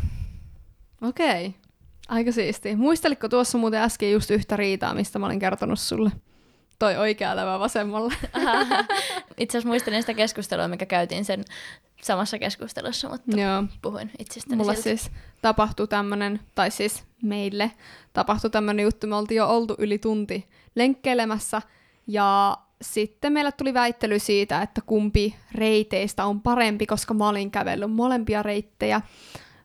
[1.03, 1.47] Okei.
[1.47, 1.61] Okay.
[2.09, 2.77] Aika siisti.
[2.77, 6.11] Muistelitko tuossa muuten äsken just yhtä riitaa, mistä mä olin kertonut sulle?
[6.79, 8.15] Toi oikealle vai vasemmalle?
[9.39, 11.45] Itse asiassa muistelin sitä keskustelua, mikä käytiin sen
[12.03, 13.65] samassa keskustelussa, mutta Joo.
[13.83, 14.83] puhuin itsestäni Mulla siltä.
[14.83, 15.11] siis
[15.43, 17.71] tapahtui tämmönen, tai siis meille
[18.13, 21.63] tapahtui tämmönen juttu, me oltiin jo oltu yli tunti lenkkeilemässä,
[22.07, 27.93] ja sitten meille tuli väittely siitä, että kumpi reiteistä on parempi, koska mä olin kävellyt
[27.93, 29.01] molempia reittejä,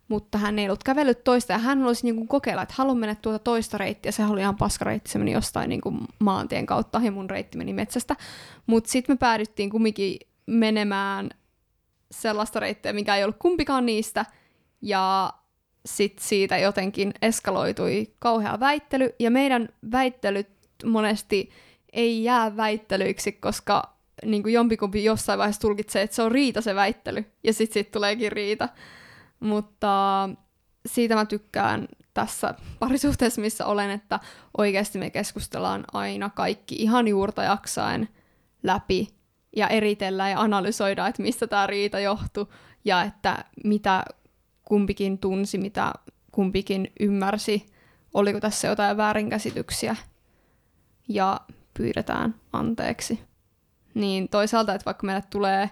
[0.07, 3.15] mutta hän ei ollut kävellyt toista, ja hän olisi niin kuin kokeilla, että haluan mennä
[3.15, 7.11] tuota toista reittiä, se oli ihan paskareitti, se meni jostain niin kuin maantien kautta, ja
[7.11, 8.15] mun reitti meni metsästä,
[8.67, 11.29] mutta sitten me päädyttiin kumminkin menemään
[12.11, 14.25] sellaista reittiä, mikä ei ollut kumpikaan niistä,
[14.81, 15.33] ja
[15.85, 20.49] sitten siitä jotenkin eskaloitui kauhea väittely, ja meidän väittelyt
[20.85, 21.49] monesti
[21.95, 26.75] ei jää väittelyiksi, koska niin kuin jompikumpi jossain vaiheessa tulkitsee, että se on riita se
[26.75, 28.69] väittely, ja sitten siitä tuleekin riita.
[29.39, 30.29] Mutta
[30.85, 34.19] siitä mä tykkään tässä parisuhteessa, missä olen, että
[34.57, 38.09] oikeasti me keskustellaan aina kaikki ihan juurta jaksaen
[38.63, 39.07] läpi
[39.55, 42.47] ja eritellään ja analysoidaan, että mistä tämä riita johtui
[42.85, 44.05] ja että mitä
[44.65, 45.93] kumpikin tunsi, mitä
[46.31, 47.65] kumpikin ymmärsi,
[48.13, 49.95] oliko tässä jotain väärinkäsityksiä
[51.09, 51.41] ja
[51.77, 53.19] pyydetään anteeksi.
[53.93, 55.69] Niin toisaalta, että vaikka meille tulee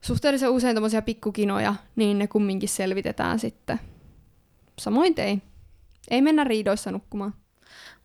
[0.00, 3.80] suhteellisen usein tämmöisiä pikkukinoja, niin ne kumminkin selvitetään sitten.
[4.78, 5.42] Samoin tein.
[6.10, 7.34] Ei mennä riidoissa nukkumaan.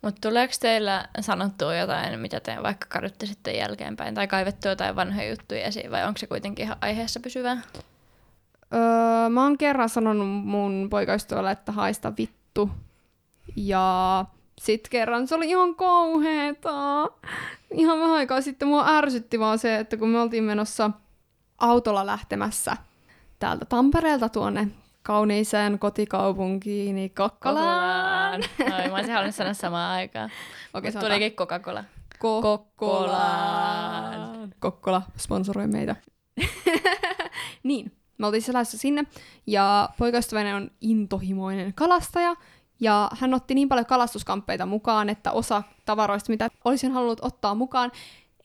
[0.01, 5.29] Mutta tuleeko teillä sanottua jotain, mitä te vaikka kadutte sitten jälkeenpäin, tai kaivettua jotain vanhoja
[5.29, 7.61] juttuja esiin, vai onko se kuitenkin ihan aiheessa pysyvää?
[8.73, 12.69] Öö, mä oon kerran sanonut mun poikaistuolle, että haista vittu.
[13.55, 14.25] Ja
[14.61, 17.03] sit kerran se oli ihan kauheeta.
[17.71, 20.91] Ihan vähän aikaa sitten mua ärsytti vaan se, että kun me oltiin menossa
[21.57, 22.77] autolla lähtemässä
[23.39, 24.67] täältä Tampereelta tuonne
[25.03, 28.41] kauniiseen kotikaupunkiini Kokkolaan.
[28.41, 28.89] Kokkolaan.
[28.89, 30.29] Mä olisin halunnut sanoa samaan aikaan.
[30.73, 31.83] Okei, Okay, Tulikin Coca-Cola.
[32.19, 33.75] Kokkolaan.
[34.59, 35.95] Kokkola sponsoroi meitä.
[37.63, 39.03] niin, me oltiin selässä sinne,
[39.47, 42.35] ja poikaystäväni on intohimoinen kalastaja,
[42.79, 47.91] ja hän otti niin paljon kalastuskamppeita mukaan, että osa tavaroista, mitä olisin halunnut ottaa mukaan,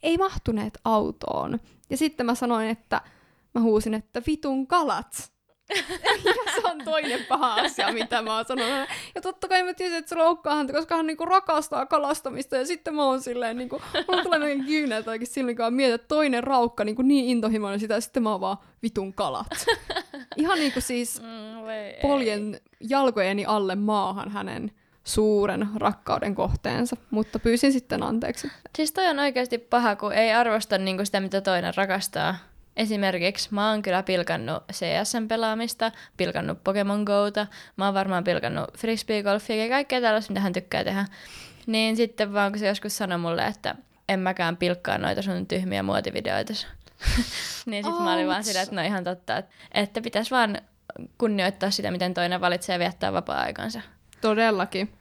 [0.03, 1.61] ei mahtuneet autoon.
[1.91, 3.01] Ja sitten mä sanoin, että
[3.55, 5.31] mä huusin, että vitun kalat.
[6.25, 8.89] ja se on toinen paha asia, mitä mä oon sanonut.
[9.15, 12.57] Ja totta kai mä tiesin, että se loukkaa häntä, koska hän niinku rakastaa kalastamista.
[12.57, 16.45] Ja sitten mä oon silleen, niinku, mulla tulee meidän kyynät silloin, kun mietin, että toinen
[16.45, 19.67] raukka niinku niin intohimoinen sitä, ja sitten mä oon vaan vitun kalat.
[20.37, 21.61] Ihan niinku siis Mm,
[22.03, 24.71] poljen jalkojeni alle maahan hänen
[25.05, 28.51] suuren rakkauden kohteensa, mutta pyysin sitten anteeksi.
[28.77, 32.37] Siis toi on oikeasti paha, kun ei arvosta niinku sitä, mitä toinen rakastaa.
[32.77, 39.69] Esimerkiksi mä oon kyllä pilkannut CSN-pelaamista, pilkannut Pokemon Gota, mä oon varmaan pilkannut frisbeegolfia ja
[39.69, 41.07] kaikkea tällaista, mitä hän tykkää tehdä.
[41.67, 43.75] Niin sitten vaan kun se joskus sanoi mulle, että
[44.09, 46.53] en mäkään pilkkaa noita sun tyhmiä muotivideoita.
[47.67, 50.59] niin sitten mä olin vaan sillä, että no ihan totta, että, että pitäisi vaan
[51.19, 53.81] kunnioittaa sitä, miten toinen valitsee viettää vapaa-aikansa.
[54.21, 54.93] Todellakin.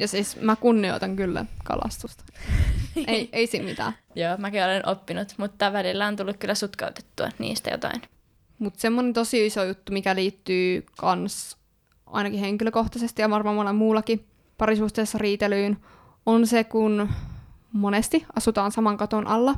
[0.00, 2.24] Ja siis mä kunnioitan kyllä kalastusta.
[3.06, 3.92] ei, ei siinä mitään.
[4.14, 8.02] Joo, mäkin olen oppinut, mutta välillä on tullut kyllä sutkautettua niistä jotain.
[8.58, 11.56] Mutta semmoinen tosi iso juttu, mikä liittyy kans
[12.06, 14.26] ainakin henkilökohtaisesti ja varmaan monella muullakin
[14.58, 15.76] parisuhteessa riitelyyn,
[16.26, 17.08] on se, kun
[17.72, 19.54] monesti asutaan saman katon alla,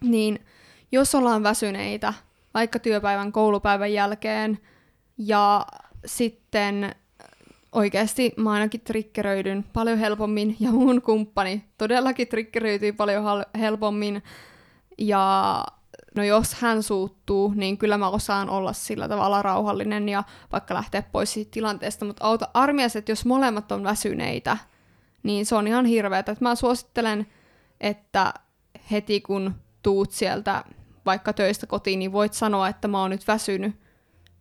[0.00, 0.46] niin
[0.92, 2.14] jos ollaan väsyneitä,
[2.54, 4.58] vaikka työpäivän koulupäivän jälkeen,
[5.18, 5.66] ja
[6.04, 6.94] sitten
[7.72, 14.22] oikeasti mä ainakin triggeröidyn paljon helpommin, ja mun kumppani todellakin triggeröityy paljon hal- helpommin,
[14.98, 15.64] ja
[16.16, 20.22] no jos hän suuttuu, niin kyllä mä osaan olla sillä tavalla rauhallinen ja
[20.52, 24.56] vaikka lähteä pois siitä tilanteesta, mutta auta armias, että jos molemmat on väsyneitä,
[25.22, 26.32] niin se on ihan hirveätä.
[26.32, 27.26] Että mä suosittelen,
[27.80, 28.34] että
[28.90, 30.64] heti kun tuut sieltä
[31.08, 33.74] vaikka töistä kotiin, niin voit sanoa, että mä oon nyt väsynyt,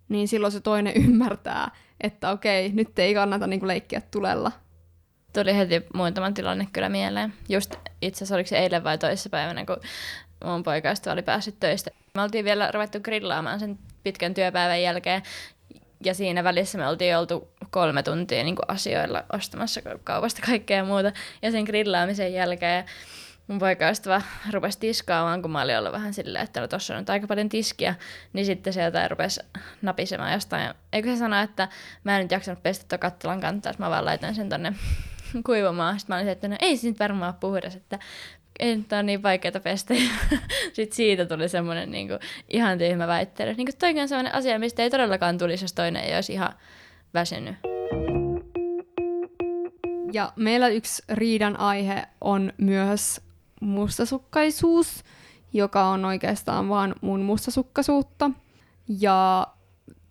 [0.10, 4.52] niin silloin se toinen ymmärtää, että okei, nyt ei kannata niinku leikkiä tulella.
[5.34, 7.34] Tuli heti muutama tilanne kyllä mieleen.
[7.50, 9.78] Just itse asiassa oliko se eilen vai toissapäivänä, kun
[10.44, 11.92] mun poikaista oli päässyt töistä.
[12.16, 15.22] Me oltiin vielä ruvettu grillaamaan sen pitkän työpäivän jälkeen.
[16.04, 21.12] Ja siinä välissä me oltiin oltu kolme tuntia niin asioilla ostamassa kaupasta kaikkea muuta.
[21.42, 22.86] Ja sen grillaamisen jälkeen
[23.48, 24.22] mun poikaystävä
[24.54, 27.50] rupesi tiskaamaan, kun mä olin ollut vähän silleen, että no tossa on nyt aika paljon
[27.50, 27.96] tiskiä,
[28.34, 29.42] niin sitten sieltä rupesi
[29.82, 30.74] napisemaan jostain.
[30.94, 31.68] Eikö se sano, että
[32.04, 34.74] mä en nyt jaksanut pestä tuon kattilan kantaa, että mä vaan laitan sen tonne
[35.46, 36.00] kuivamaan.
[36.00, 38.00] Sitten mä olin, että no ei se nyt varmaan ole puhdas, että
[38.60, 39.94] ei nyt ole niin vaikeaa pestä.
[40.74, 43.54] Sitten siitä tuli semmoinen niin kuin, ihan tyhmä väittely.
[43.54, 46.54] Niin kuin toikin on semmoinen asia, mistä ei todellakaan tulisi, jos toinen ei olisi ihan
[47.14, 47.56] väsynyt.
[50.14, 53.22] Ja meillä yksi riidan aihe on myös
[53.62, 55.04] mustasukkaisuus,
[55.54, 58.32] joka on oikeastaan vaan mun mustasukkaisuutta.
[58.88, 59.48] Ja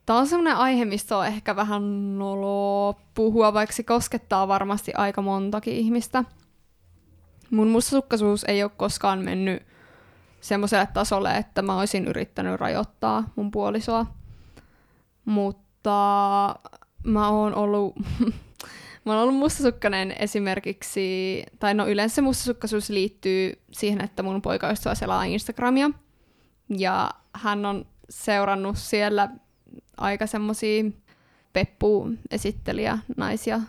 [0.06, 5.22] tämä on sellainen aihe, mistä on ehkä vähän noloa puhua, vaikka se koskettaa varmasti aika
[5.22, 6.24] montakin ihmistä.
[7.50, 9.62] Mun mustasukkaisuus ei ole koskaan mennyt
[10.40, 14.06] semmoiselle tasolle, että mä olisin yrittänyt rajoittaa mun puolisoa.
[15.24, 16.54] Mutta
[17.04, 17.94] mä oon ollut
[19.06, 25.24] Mä oon ollut mustasukkainen esimerkiksi, tai no yleensä mustasukkaisuus liittyy siihen, että mun poikaystävä selaa
[25.24, 25.90] Instagramia.
[26.68, 29.28] Ja hän on seurannut siellä
[29.96, 30.84] aika semmosia
[31.52, 33.60] peppu-esittelijä naisia,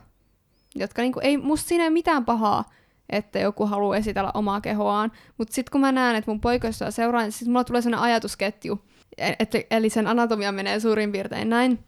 [0.76, 2.64] jotka niinku, ei, musta siinä ei mitään pahaa,
[3.10, 5.12] että joku haluaa esitellä omaa kehoaan.
[5.38, 8.82] Mutta sitten kun mä näen, että mun poikaystävä seuraa, niin sitten mulla tulee sellainen ajatusketju,
[9.18, 11.80] että, eli sen anatomia menee suurin piirtein näin,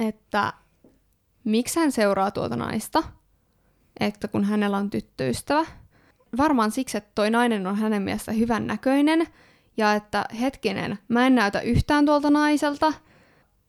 [0.00, 0.52] että
[1.46, 3.02] miksi hän seuraa tuota naista,
[4.00, 5.66] että kun hänellä on tyttöystävä.
[6.36, 9.26] Varmaan siksi, että toi nainen on hänen mielestä hyvän näköinen
[9.76, 12.92] ja että hetkinen, mä en näytä yhtään tuolta naiselta.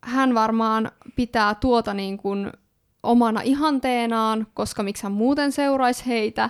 [0.02, 2.52] Hän varmaan pitää tuota niin kuin
[3.04, 6.50] omana ihanteenaan, koska miksi hän muuten seuraisi heitä.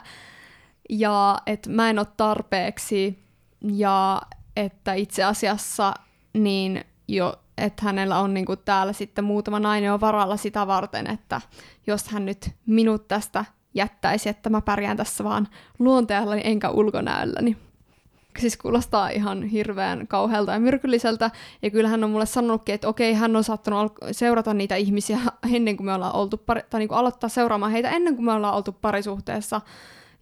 [0.90, 3.24] Ja että mä en ole tarpeeksi
[3.62, 4.22] ja
[4.56, 5.94] että itse asiassa
[6.34, 11.42] niin jo, että hänellä on niinku täällä sitten muutama nainen on varalla sitä varten, että
[11.88, 15.48] jos hän nyt minut tästä jättäisi, että mä pärjään tässä vaan
[15.80, 17.58] luonteellani enkä ulkonäölläni.
[18.40, 21.32] Siis kuulostaa ihan hirveän kauhealta ja myrkylliseltä.
[21.62, 25.20] Ja kyllä hän on mulle sanonutkin, että okei, hän on saattanut seurata niitä ihmisiä
[25.56, 28.34] ennen kuin me ollaan oltu pari- tai niin kuin aloittaa seuraamaan heitä ennen kuin me
[28.34, 29.62] ollaan oltu parisuhteessa.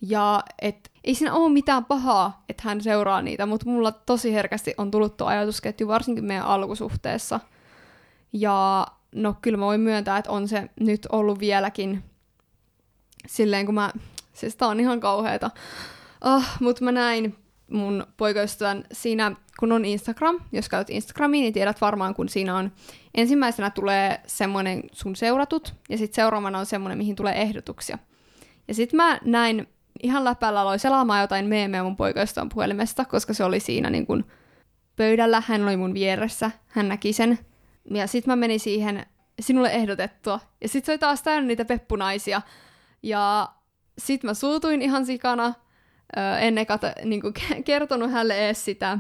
[0.01, 4.73] Ja et ei siinä ole mitään pahaa, että hän seuraa niitä, mutta mulla tosi herkästi
[4.77, 7.39] on tullut tuo ajatusketju, varsinkin meidän alkusuhteessa.
[8.33, 12.03] Ja no kyllä mä voin myöntää, että on se nyt ollut vieläkin
[13.27, 13.91] silleen, kun mä,
[14.33, 15.51] siis tää on ihan kauheeta.
[16.21, 17.35] Oh, mutta mä näin
[17.71, 22.71] mun poikaystävän siinä, kun on Instagram, jos käyt Instagramiin, niin tiedät varmaan, kun siinä on
[23.15, 27.97] ensimmäisenä tulee semmoinen sun seuratut, ja sitten seuraavana on semmoinen, mihin tulee ehdotuksia.
[28.67, 29.67] Ja sitten mä näin
[30.03, 34.23] ihan läpällä aloin selaamaan jotain meemejä mun poikaystävän puhelimesta, koska se oli siinä niin kuin
[34.95, 37.39] pöydällä, hän oli mun vieressä, hän näki sen.
[37.91, 39.05] Ja sitten mä menin siihen
[39.39, 40.39] sinulle ehdotettua.
[40.61, 42.41] Ja sitten se oli taas täynnä niitä peppunaisia.
[43.03, 43.49] Ja
[43.97, 45.53] sitten mä suutuin ihan sikana,
[46.39, 47.33] en eka niin kuin
[47.65, 48.97] kertonut hänelle edes sitä,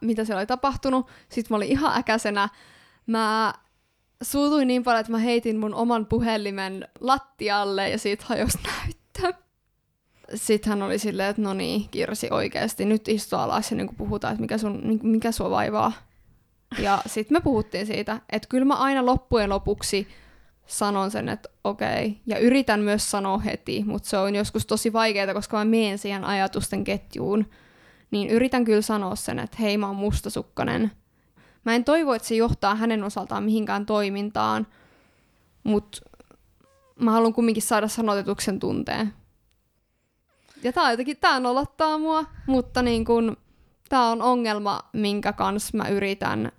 [0.00, 1.10] mitä siellä oli tapahtunut.
[1.28, 2.48] Sitten mä olin ihan äkäisenä.
[3.06, 3.54] Mä
[4.22, 9.01] suutuin niin paljon, että mä heitin mun oman puhelimen lattialle ja siitä hajosi näyttö
[10.34, 14.32] sitten hän oli silleen, että no niin, Kirsi oikeasti, nyt istu alas ja niin puhutaan,
[14.32, 15.92] että mikä, sun, niin mikä sua vaivaa.
[16.78, 20.08] Ja sitten me puhuttiin siitä, että kyllä mä aina loppujen lopuksi
[20.66, 22.20] sanon sen, että okei, okay.
[22.26, 26.24] ja yritän myös sanoa heti, mutta se on joskus tosi vaikeaa, koska mä menen siihen
[26.24, 27.46] ajatusten ketjuun,
[28.10, 30.90] niin yritän kyllä sanoa sen, että hei, mä oon mustasukkainen.
[31.64, 34.66] Mä en toivo, että se johtaa hänen osaltaan mihinkään toimintaan,
[35.64, 35.98] mutta
[37.00, 39.12] mä haluan kumminkin saada sanotetuksen tunteen.
[40.64, 43.36] Ja tää jotenkin, tää nolottaa mua, mutta niin kun,
[43.88, 46.52] tää on ongelma, minkä kanssa mä yritän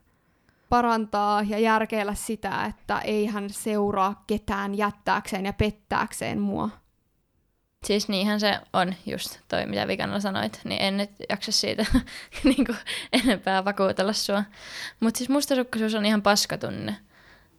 [0.70, 6.70] parantaa ja järkeillä sitä, että ei hän seuraa ketään jättääkseen ja pettääkseen mua.
[7.84, 11.86] Siis niinhän se on just toi, mitä Vikanalla sanoit, niin en nyt jaksa siitä
[12.44, 12.78] niin kuin
[13.14, 14.44] enempää vakuutella sua.
[15.00, 16.96] Mutta siis mustasukkaisuus on ihan paskatunne.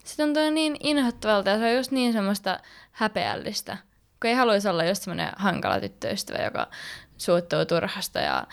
[0.05, 2.59] Se tuntuu niin inhottavalta ja se on just niin semmoista
[2.93, 3.77] häpeällistä
[4.25, 6.67] kun ei haluaisi olla just semmoinen hankala tyttöystävä, joka
[7.19, 8.47] suuttuu turhasta ja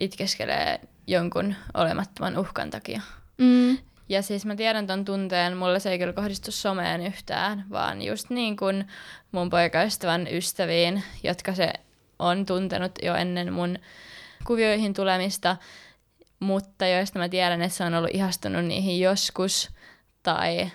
[0.00, 3.00] itkeskelee jonkun olemattoman uhkan takia.
[3.38, 3.78] Mm.
[4.08, 8.30] Ja siis mä tiedän ton tunteen, mulle se ei kyllä kohdistu someen yhtään, vaan just
[8.30, 8.88] niin kuin
[9.32, 11.72] mun poikaystävän ystäviin, jotka se
[12.18, 13.78] on tuntenut jo ennen mun
[14.44, 15.56] kuvioihin tulemista,
[16.40, 19.70] mutta joista mä tiedän, että se on ollut ihastunut niihin joskus,
[20.22, 20.70] tai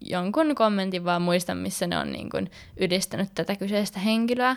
[0.00, 4.56] jonkun kommentin vaan muistan, missä ne on niin kuin ydistänyt tätä kyseistä henkilöä.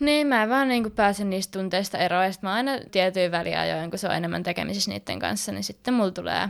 [0.00, 3.98] Niin, mä vaan niin kuin pääsen niistä tunteista eroon, ja mä aina tietyin väliajoin, kun
[3.98, 6.48] se on enemmän tekemisissä niiden kanssa, niin sitten mulla tulee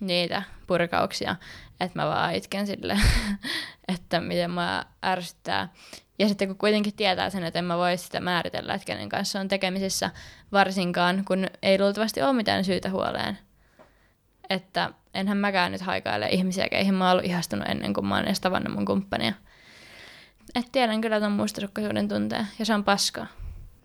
[0.00, 1.36] niitä purkauksia,
[1.80, 2.98] että mä vaan itken sille,
[3.94, 5.68] että miten mä ärsyttää.
[6.18, 9.40] Ja sitten kun kuitenkin tietää sen, että en mä voi sitä määritellä, että kenen kanssa
[9.40, 10.10] on tekemisissä,
[10.52, 13.38] varsinkaan kun ei luultavasti ole mitään syytä huoleen.
[14.50, 18.24] Että enhän mäkään nyt haikaile ihmisiä, keihin mä oon ollut ihastunut ennen kuin mä oon
[18.24, 19.32] edes tavannut mun kumppania.
[20.54, 23.26] Et tiedän kyllä ton mustasukkaisuuden tunteen, ja se on paskaa.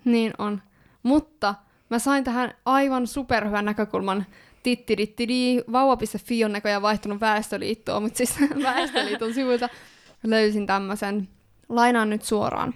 [0.06, 0.62] Niin on.
[1.04, 1.56] Mutta
[1.90, 4.26] mä sain tähän aivan superhyvän näkökulman.
[4.64, 9.70] Tittirittidi, vauva.fi on näköjään vaihtunut Väestöliittoon, mutta siis Väestöliiton sivuilta
[10.24, 11.30] löysin tämmöisen.
[11.70, 12.74] Lainaan nyt suoraan.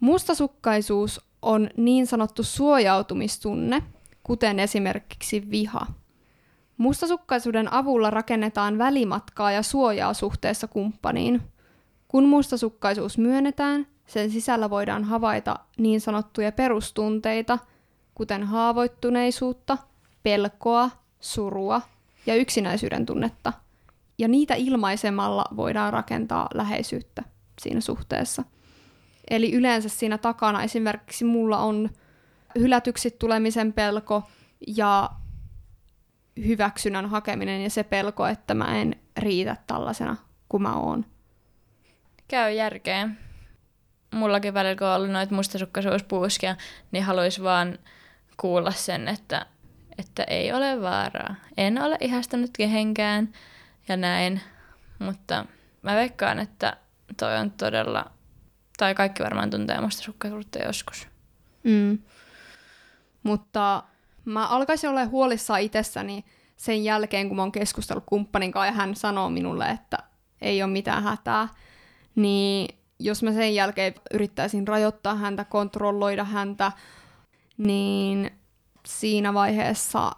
[0.00, 3.82] Mustasukkaisuus on niin sanottu suojautumistunne,
[4.22, 5.86] kuten esimerkiksi viha.
[6.78, 11.42] Mustasukkaisuuden avulla rakennetaan välimatkaa ja suojaa suhteessa kumppaniin.
[12.08, 17.58] Kun mustasukkaisuus myönnetään, sen sisällä voidaan havaita niin sanottuja perustunteita,
[18.14, 19.78] kuten haavoittuneisuutta,
[20.22, 20.90] pelkoa,
[21.20, 21.80] surua
[22.26, 23.52] ja yksinäisyyden tunnetta.
[24.18, 27.22] Ja niitä ilmaisemalla voidaan rakentaa läheisyyttä
[27.60, 28.42] siinä suhteessa.
[29.30, 31.90] Eli yleensä siinä takana esimerkiksi mulla on
[32.58, 34.22] hylätyksi tulemisen pelko
[34.66, 35.10] ja
[36.36, 40.16] hyväksynnän hakeminen ja se pelko, että mä en riitä tällaisena
[40.48, 41.06] kuin mä oon.
[42.28, 43.08] Käy järkeä.
[44.14, 46.56] Mullakin välillä, kun on ollut noita mustasukkaisuuspuuskia,
[46.92, 47.78] niin haluais vaan
[48.36, 49.46] kuulla sen, että,
[49.98, 51.34] että ei ole vaaraa.
[51.56, 53.32] En ole ihastunut kehenkään
[53.88, 54.40] ja näin.
[54.98, 55.46] Mutta
[55.82, 56.76] mä veikkaan, että
[57.18, 58.10] toi on todella,
[58.76, 61.08] tai kaikki varmaan tuntee mustasukkaisuutta joskus.
[61.62, 61.98] Mm.
[63.22, 63.82] Mutta
[64.24, 66.24] mä alkaisin olla huolissaan itsessäni
[66.56, 69.98] sen jälkeen, kun mä oon keskustellut kumppanin kanssa ja hän sanoo minulle, että
[70.40, 71.48] ei ole mitään hätää,
[72.14, 72.68] niin
[72.98, 76.72] jos mä sen jälkeen yrittäisin rajoittaa häntä, kontrolloida häntä,
[77.58, 78.30] niin
[78.86, 80.12] siinä vaiheessa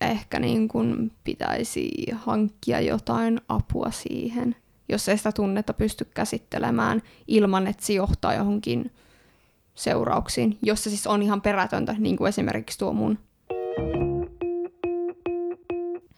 [0.00, 4.56] ehkä niin kuin pitäisi hankkia jotain apua siihen,
[4.88, 8.92] jos ei sitä tunnetta pysty käsittelemään ilman, että se johtaa johonkin
[9.74, 13.18] seurauksiin, jos se siis on ihan perätöntä, niin kuin esimerkiksi tuo mun.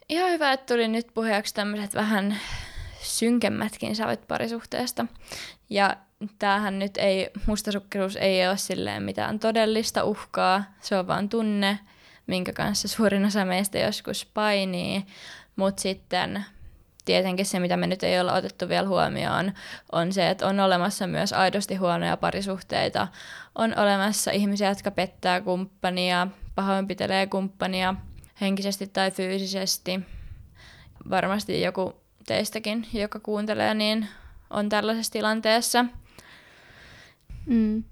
[0.09, 2.37] Ihan hyvä, että tuli nyt puheeksi tämmöiset vähän
[3.01, 5.07] synkemmätkin sävyt parisuhteesta.
[5.71, 5.97] Ja
[6.39, 11.79] tämähän nyt ei, mustasukkeluus ei ole silleen mitään todellista uhkaa, se on vaan tunne,
[12.27, 15.07] minkä kanssa suurin osa meistä joskus painii,
[15.57, 16.45] mutta sitten
[17.05, 19.53] tietenkin se, mitä me nyt ei olla otettu vielä huomioon,
[19.93, 23.09] on se, että on olemassa myös aidosti huonoja parisuhteita.
[23.55, 27.95] On olemassa ihmisiä, jotka pettää kumppania, pahoinpitelee kumppania
[28.41, 30.01] henkisesti tai fyysisesti.
[31.11, 31.93] Varmasti joku
[32.27, 34.09] teistäkin, joka kuuntelee, niin
[34.51, 35.85] on tällaisessa tilanteessa.
[37.47, 37.85] Mm.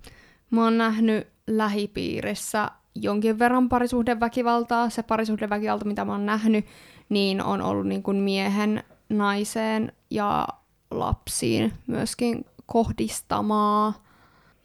[0.50, 4.90] Mä oon nähnyt lähipiirissä jonkin verran parisuhdeväkivaltaa.
[4.90, 6.66] Se parisuhdeväkivalta, mitä mä oon nähnyt,
[7.09, 10.48] niin on ollut niin kuin miehen, naiseen ja
[10.90, 14.02] lapsiin myöskin kohdistamaa.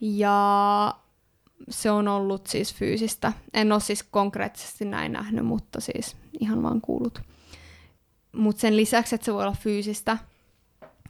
[0.02, 0.96] Ja
[1.70, 3.34] se on ollut siis fyysistä.
[3.54, 7.22] En ole siis konkreettisesti näin nähnyt, mutta siis ihan vaan kuullut.
[8.32, 10.18] Mutta sen lisäksi, että se voi olla fyysistä,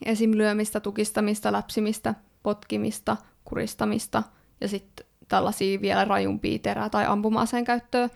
[0.05, 0.31] esim.
[0.31, 4.23] lyömistä, tukistamista, läpsimistä, potkimista, kuristamista
[4.61, 8.09] ja sitten tällaisia vielä rajumpia terää- tai ampuma-aseen käyttöä,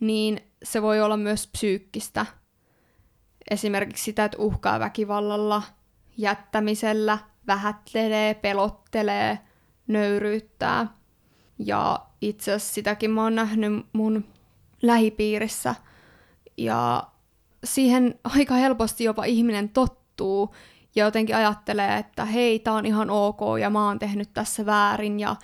[0.00, 2.26] niin se voi olla myös psyykkistä.
[3.50, 5.62] Esimerkiksi sitä, että uhkaa väkivallalla,
[6.16, 9.38] jättämisellä, vähättelee, pelottelee,
[9.86, 10.95] nöyryyttää.
[11.58, 14.24] Ja itse asiassa sitäkin mä oon nähnyt mun
[14.82, 15.74] lähipiirissä.
[16.56, 17.06] Ja
[17.64, 20.54] siihen aika helposti jopa ihminen tottuu
[20.96, 25.20] ja jotenkin ajattelee, että hei, tää on ihan ok ja mä oon tehnyt tässä väärin
[25.20, 25.36] ja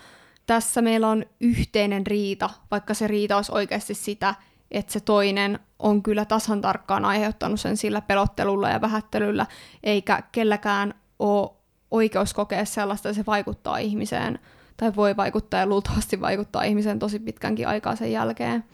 [0.46, 4.34] tässä meillä on yhteinen riita, vaikka se riita olisi oikeasti sitä,
[4.70, 9.46] että se toinen on kyllä tasan tarkkaan aiheuttanut sen sillä pelottelulla ja vähättelyllä,
[9.82, 11.50] eikä kelläkään ole
[11.90, 14.38] oikeus kokea sellaista, että se vaikuttaa ihmiseen,
[14.82, 18.64] tai voi vaikuttaa ja luultavasti vaikuttaa ihmiseen tosi pitkänkin aikaa sen jälkeen.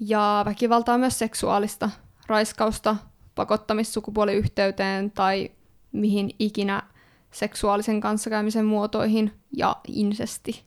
[0.00, 1.90] Ja väkivalta on myös seksuaalista,
[2.26, 2.96] raiskausta,
[3.34, 5.50] pakottamista sukupuoliyhteyteen tai
[5.92, 6.82] mihin ikinä
[7.30, 10.64] seksuaalisen kanssakäymisen muotoihin ja insesti.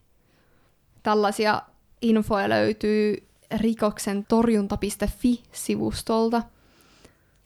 [1.02, 1.62] Tällaisia
[2.02, 6.42] infoja löytyy rikoksen torjunta.fi-sivustolta.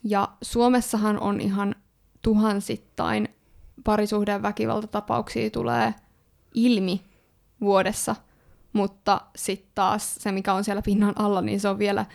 [0.04, 1.74] Ja Suomessahan on ihan
[2.22, 3.28] tuhansittain
[3.84, 5.94] parisuhden väkivaltatapauksia tulee
[6.64, 7.02] ilmi
[7.60, 8.16] vuodessa,
[8.72, 12.06] mutta sitten taas se, mikä on siellä pinnan alla, niin se on vielä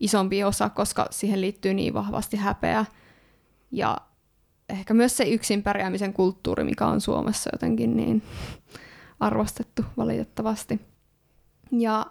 [0.00, 2.84] isompi osa, koska siihen liittyy niin vahvasti häpeä
[3.70, 3.96] ja
[4.68, 8.22] ehkä myös se yksin pärjäämisen kulttuuri, mikä on Suomessa jotenkin niin
[9.20, 10.80] arvostettu valitettavasti.
[11.72, 12.06] Ja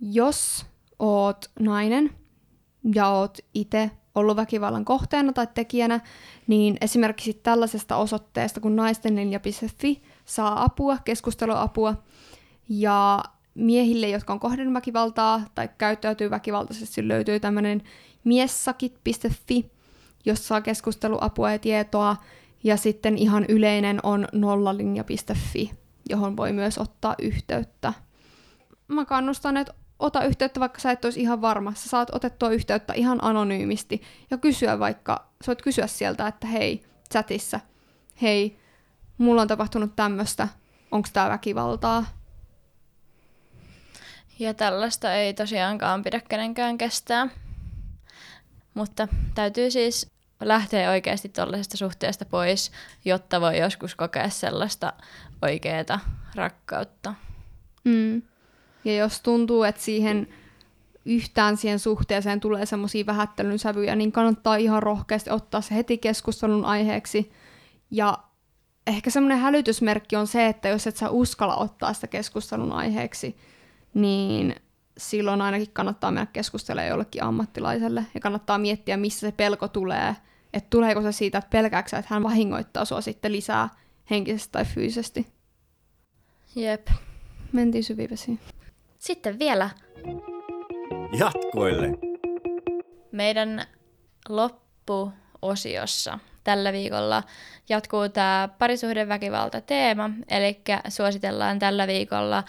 [0.00, 0.66] jos
[0.98, 2.10] oot nainen
[2.94, 6.00] ja oot itse ollut väkivallan kohteena tai tekijänä,
[6.46, 11.94] niin esimerkiksi tällaisesta osoitteesta kuin naistenlinja.fi saa apua, keskusteluapua,
[12.68, 13.22] ja
[13.54, 17.82] miehille, jotka on kohdannut väkivaltaa tai käyttäytyy väkivaltaisesti, löytyy tämmöinen
[18.24, 19.70] miessakit.fi,
[20.24, 22.16] jossa saa keskusteluapua ja tietoa,
[22.64, 25.70] ja sitten ihan yleinen on nollalinja.fi,
[26.10, 27.92] johon voi myös ottaa yhteyttä.
[28.88, 31.74] Mä kannustan, että ota yhteyttä, vaikka sä et olisi ihan varma.
[31.74, 36.82] Sä saat otettua yhteyttä ihan anonyymisti ja kysyä vaikka, sä voit kysyä sieltä, että hei,
[37.12, 37.60] chatissa,
[38.22, 38.59] hei,
[39.20, 40.48] mulla on tapahtunut tämmöistä,
[40.90, 42.04] onko tää väkivaltaa?
[44.38, 47.28] Ja tällaista ei tosiaankaan pidä kenenkään kestää.
[48.74, 50.10] Mutta täytyy siis
[50.40, 52.72] lähteä oikeasti tuollaisesta suhteesta pois,
[53.04, 54.92] jotta voi joskus kokea sellaista
[55.42, 56.00] oikeaa
[56.34, 57.14] rakkautta.
[57.84, 58.22] Mm.
[58.84, 60.28] Ja jos tuntuu, että siihen
[61.04, 66.64] yhtään siihen suhteeseen tulee semmoisia vähättelyn sävyjä, niin kannattaa ihan rohkeasti ottaa se heti keskustelun
[66.64, 67.32] aiheeksi.
[67.90, 68.18] Ja
[68.86, 73.36] ehkä semmoinen hälytysmerkki on se, että jos et sä uskalla ottaa sitä keskustelun aiheeksi,
[73.94, 74.54] niin
[74.98, 80.16] silloin ainakin kannattaa mennä keskustelemaan jollekin ammattilaiselle ja kannattaa miettiä, missä se pelko tulee.
[80.52, 83.68] Että tuleeko se siitä, että pelkääksä, että hän vahingoittaa sua sitten lisää
[84.10, 85.26] henkisesti tai fyysisesti.
[86.56, 86.88] Jep.
[87.52, 88.38] Mentiin syvivesiin.
[88.98, 89.70] Sitten vielä
[91.18, 91.88] Jatkoille.
[93.12, 93.66] meidän
[94.28, 95.12] loppu
[95.42, 96.18] osiossa.
[96.44, 97.22] Tällä viikolla
[97.68, 102.44] jatkuu tämä parisuhdeväkivalta-teema, eli suositellaan tällä viikolla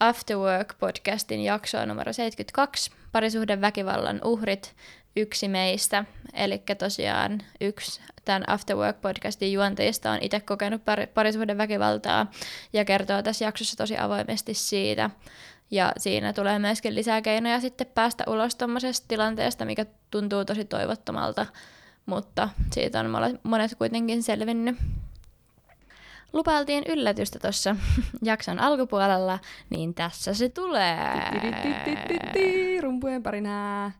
[0.00, 4.74] After Work-podcastin jaksoa numero 72, parisuhdeväkivallan uhrit,
[5.16, 6.04] yksi meistä.
[6.34, 12.30] Eli tosiaan yksi tämän After Work-podcastin juontajista on itse kokenut par- parisuhdeväkivaltaa
[12.72, 15.10] ja kertoo tässä jaksossa tosi avoimesti siitä.
[15.70, 21.46] Ja siinä tulee myöskin lisää keinoja sitten päästä ulos tuommoisesta tilanteesta, mikä tuntuu tosi toivottomalta,
[22.06, 24.76] mutta siitä on monet kuitenkin selvinnyt.
[26.32, 27.76] Lupailtiin yllätystä tuossa
[28.22, 29.38] jakson alkupuolella,
[29.70, 30.98] niin tässä se tulee.
[32.80, 33.92] Rumpujen parinää.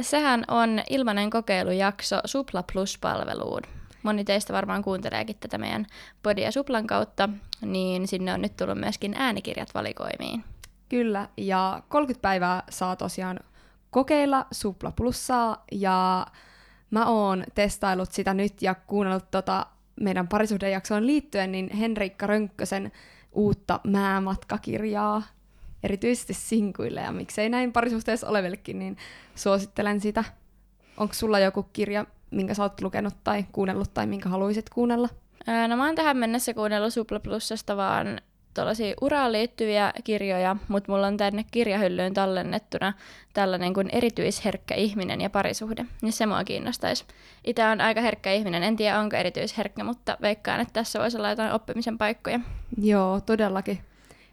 [0.00, 3.62] Sehän on ilmainen kokeilujakso Supla Plus-palveluun.
[4.02, 5.86] Moni teistä varmaan kuunteleekin tätä meidän
[6.22, 7.28] Podia Suplan kautta,
[7.60, 10.44] niin sinne on nyt tullut myöskin äänikirjat valikoimiin.
[10.88, 13.40] Kyllä, ja 30 päivää saa tosiaan
[13.90, 16.26] kokeilla Supla Plussaa, ja
[16.90, 19.66] mä oon testailut sitä nyt ja kuunnellut tota
[20.00, 22.92] meidän parisuhdejaksoon liittyen, niin Henrikka Rönkkösen
[23.32, 25.22] uutta määmatkakirjaa,
[25.82, 28.96] erityisesti sinkuille ja miksei näin parisuhteessa olevillekin, niin
[29.34, 30.24] suosittelen sitä.
[30.96, 35.08] Onko sulla joku kirja, minkä sä oot lukenut tai kuunnellut tai minkä haluaisit kuunnella?
[35.68, 38.20] no mä oon tähän mennessä kuunnellut Supla Plussasta vaan
[38.56, 42.92] tuollaisia uraan liittyviä kirjoja, mutta mulla on tänne kirjahyllyyn tallennettuna
[43.34, 47.04] tällainen kuin erityisherkkä ihminen ja parisuhde, niin se mua kiinnostaisi.
[47.44, 51.30] Itse on aika herkkä ihminen, en tiedä onko erityisherkkä, mutta veikkaan, että tässä voisi olla
[51.30, 52.40] jotain oppimisen paikkoja.
[52.82, 53.78] Joo, todellakin.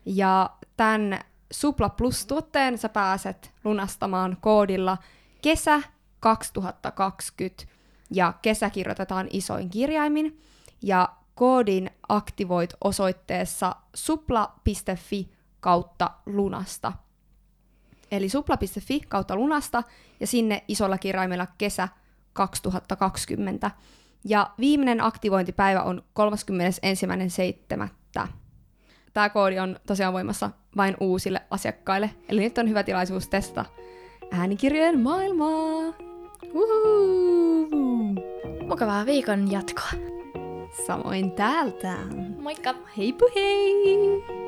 [0.06, 1.20] Ja tämän
[1.52, 4.98] Supla Plus-tuotteen sä pääset lunastamaan koodilla
[5.42, 5.82] kesä
[6.20, 7.64] 2020
[8.12, 10.42] ja kesä kirjoitetaan isoin kirjaimin
[10.82, 15.30] ja koodin aktivoit osoitteessa supla.fi
[15.60, 16.94] kautta lunasta.
[18.12, 19.84] Eli supla.fi kautta lunasta
[20.20, 21.88] ja sinne isolla kirjaimella kesä
[22.34, 23.72] 2020.
[24.26, 26.04] Ja viimeinen aktivointipäivä on
[28.20, 28.28] 31.7.
[29.14, 33.66] Tämä koodi on tosiaan voimassa vain uusille asiakkaille, eli nyt on hyvä tilaisuus testata
[34.32, 35.94] äänikirjojen maailmaa.
[36.54, 38.16] Uhuhu.
[38.68, 40.13] Mukavaa viikon jatkoa.
[40.74, 41.98] Samoin täältä.
[42.40, 42.76] Moikka!
[42.98, 44.43] Heippu hei!